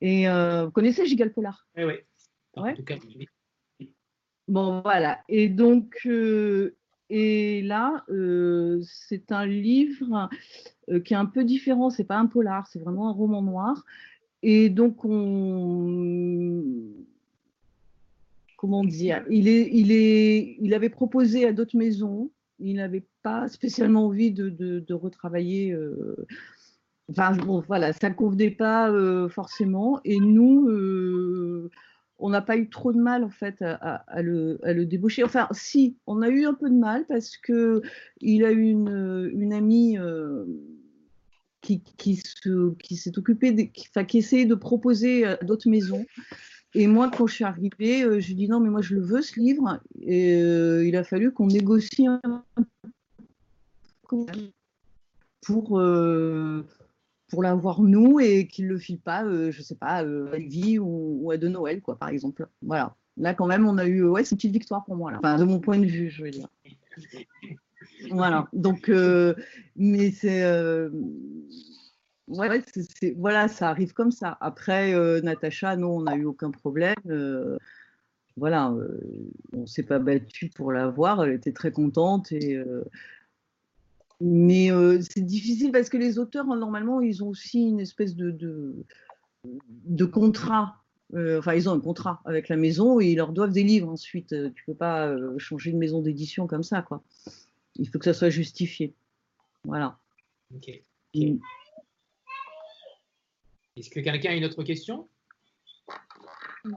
[0.02, 1.68] Et euh, vous connaissez Gigal Polar?
[1.76, 1.94] Oui, oui.
[2.56, 2.96] En tout cas,
[4.48, 5.20] Bon, voilà.
[5.30, 6.76] Et donc, euh,
[7.10, 8.04] et là,
[8.84, 10.30] c'est un livre
[11.06, 11.90] qui est un peu différent.
[11.90, 13.86] C'est pas un polar, c'est vraiment un roman noir.
[14.42, 16.64] Et donc, on.
[18.58, 19.24] Comment dire?
[19.30, 22.30] Il, est, il, est, il avait proposé à d'autres maisons
[22.60, 25.72] il n'avait pas spécialement envie de, retravailler.
[25.72, 26.16] Euh,
[27.10, 30.00] enfin, bon, voilà, ça ne convenait pas euh, forcément.
[30.04, 31.70] Et nous, euh,
[32.18, 35.24] on n'a pas eu trop de mal, en fait, à, le, débaucher.
[35.24, 39.98] Enfin, si, on a eu un peu de mal parce qu'il a eu une, amie.
[41.62, 46.06] qui, qui s'est occupée, qui, qui essayait de proposer à d'autres maisons
[46.76, 49.22] et moi, quand je suis arrivée, euh, je dit non, mais moi, je le veux,
[49.22, 49.80] ce livre.
[50.02, 52.22] Et euh, il a fallu qu'on négocie un
[55.42, 56.66] pour, euh,
[57.30, 60.80] pour l'avoir nous et qu'il ne le file pas, je ne sais pas, à Elvie
[60.80, 62.48] ou, à de Noël, quoi, par exemple.
[62.62, 62.96] Voilà.
[63.18, 65.20] Là, quand même, on a eu, ouais, c'est une petite victoire pour moi, là.
[65.20, 66.48] Enfin, de mon point de vue, je veux dire.
[68.12, 68.48] Voilà.
[68.54, 68.92] Donc,
[69.76, 70.44] mais c'est
[72.30, 72.64] ouais,
[73.16, 74.38] voilà, ça arrive comme ça.
[74.42, 76.96] Après, euh, Natacha, non, on n'a eu aucun problème.
[77.08, 77.58] Euh,
[78.38, 79.00] voilà, euh,
[79.54, 81.24] on ne s'est pas battu pour la voir.
[81.24, 82.32] Elle était très contente.
[82.32, 82.58] Et,
[84.22, 84.70] mais
[85.02, 88.32] c'est difficile parce que les auteurs, normalement, ils ont aussi une espèce de,
[89.44, 90.76] de, contrat.
[91.14, 94.36] enfin, ils ont un contrat avec la maison et ils leur doivent des livres ensuite.
[94.54, 97.02] Tu peux pas changer de maison d'édition comme ça, quoi.
[97.76, 98.94] Il faut que ça soit justifié.
[99.64, 99.98] Voilà.
[100.56, 100.82] Ok.
[101.16, 101.38] Mm.
[103.80, 105.08] Est-ce que quelqu'un a une autre question?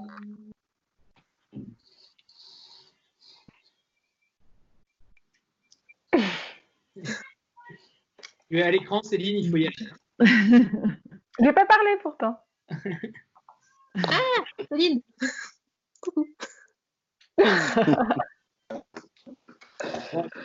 [8.48, 9.88] Tu es à l'écran, Céline, il faut y aller.
[10.20, 12.38] Je vais pas parler pourtant.
[13.96, 14.20] ah,
[14.70, 15.00] Céline
[16.00, 16.28] Coucou.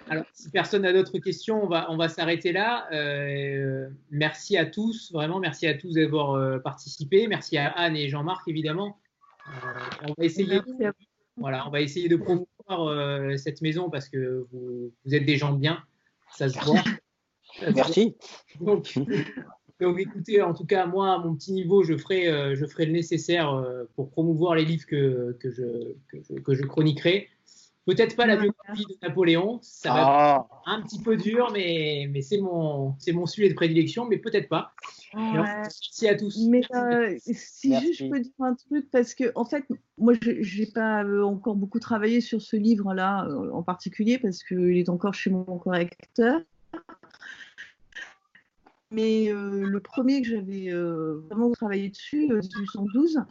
[0.10, 2.88] alors, si personne n'a d'autres questions, on va, on va s'arrêter là.
[2.92, 7.28] Euh, merci à tous, vraiment, merci à tous d'avoir euh, participé.
[7.28, 9.00] Merci à Anne et Jean-Marc, évidemment.
[9.48, 10.60] Euh, on va essayer,
[11.38, 15.54] voilà, on va essayer de promouvoir cette maison parce que vous, vous, êtes des gens
[15.54, 15.82] bien,
[16.34, 16.84] ça se voit.
[17.76, 18.16] Merci.
[18.60, 18.94] Donc,
[19.80, 22.92] donc, écoutez, en tout cas, moi, à mon petit niveau, je ferai, je ferai le
[22.92, 23.64] nécessaire
[23.96, 27.30] pour promouvoir les livres que, que, je, que, je, que je chroniquerai.
[27.88, 32.10] Peut-être pas la biographie de Napoléon, ça va Ah, être un petit peu dur, mais,
[32.12, 34.74] mais c'est mon, c'est mon sujet de prédilection, mais peut-être pas.
[35.14, 35.32] Ouais.
[35.34, 36.48] Merci à tous.
[36.50, 37.88] Mais euh, si Merci.
[37.88, 39.64] juste je peux dire un truc, parce que en fait,
[39.98, 44.44] moi, je n'ai pas euh, encore beaucoup travaillé sur ce livre-là euh, en particulier, parce
[44.44, 46.42] qu'il est encore chez mon correcteur.
[48.92, 53.22] Mais euh, le premier que j'avais euh, vraiment travaillé dessus, euh, 1812,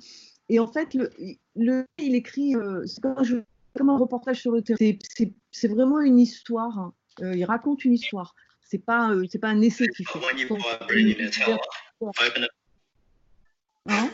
[0.49, 1.11] et en fait, le,
[1.57, 3.37] le- il écrit, euh, comme, je-
[3.77, 4.79] comme un reportage sur le terrain.
[5.51, 6.93] C'est- vraiment une histoire.
[7.23, 8.35] Euh, il raconte une histoire.
[8.63, 10.19] C'est pas, euh, c'est pas un essai qu'il fait.
[13.87, 14.11] Hein?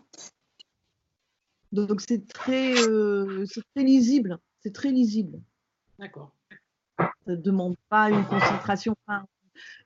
[1.72, 4.38] Donc c'est très, euh, c'est très lisible.
[4.60, 5.40] C'est très lisible.
[5.98, 6.32] D'accord.
[6.98, 8.94] Ça ne demande pas une concentration.
[9.06, 9.24] Enfin,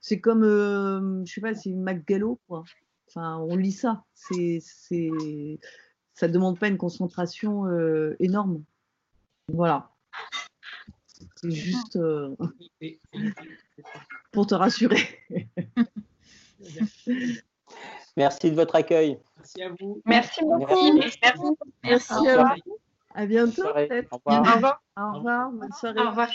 [0.01, 2.63] c'est comme, euh, je sais pas, c'est une McGallo, quoi.
[3.07, 4.03] Enfin, on lit ça.
[4.13, 5.09] C'est, c'est,
[6.13, 8.63] ça ne demande pas une concentration euh, énorme.
[9.53, 9.89] Voilà.
[11.35, 12.35] C'est juste euh,
[14.31, 15.01] pour te rassurer.
[18.17, 19.19] Merci de votre accueil.
[19.37, 20.01] Merci à vous.
[20.05, 20.93] Merci beaucoup.
[20.93, 21.19] Merci.
[21.23, 21.41] Merci.
[21.83, 22.79] Merci à vous.
[23.13, 23.63] À bientôt.
[23.65, 24.47] Au revoir.
[24.47, 24.83] Au revoir.
[24.97, 25.51] Au revoir.
[25.51, 26.01] Bonne soirée.
[26.01, 26.29] Au revoir.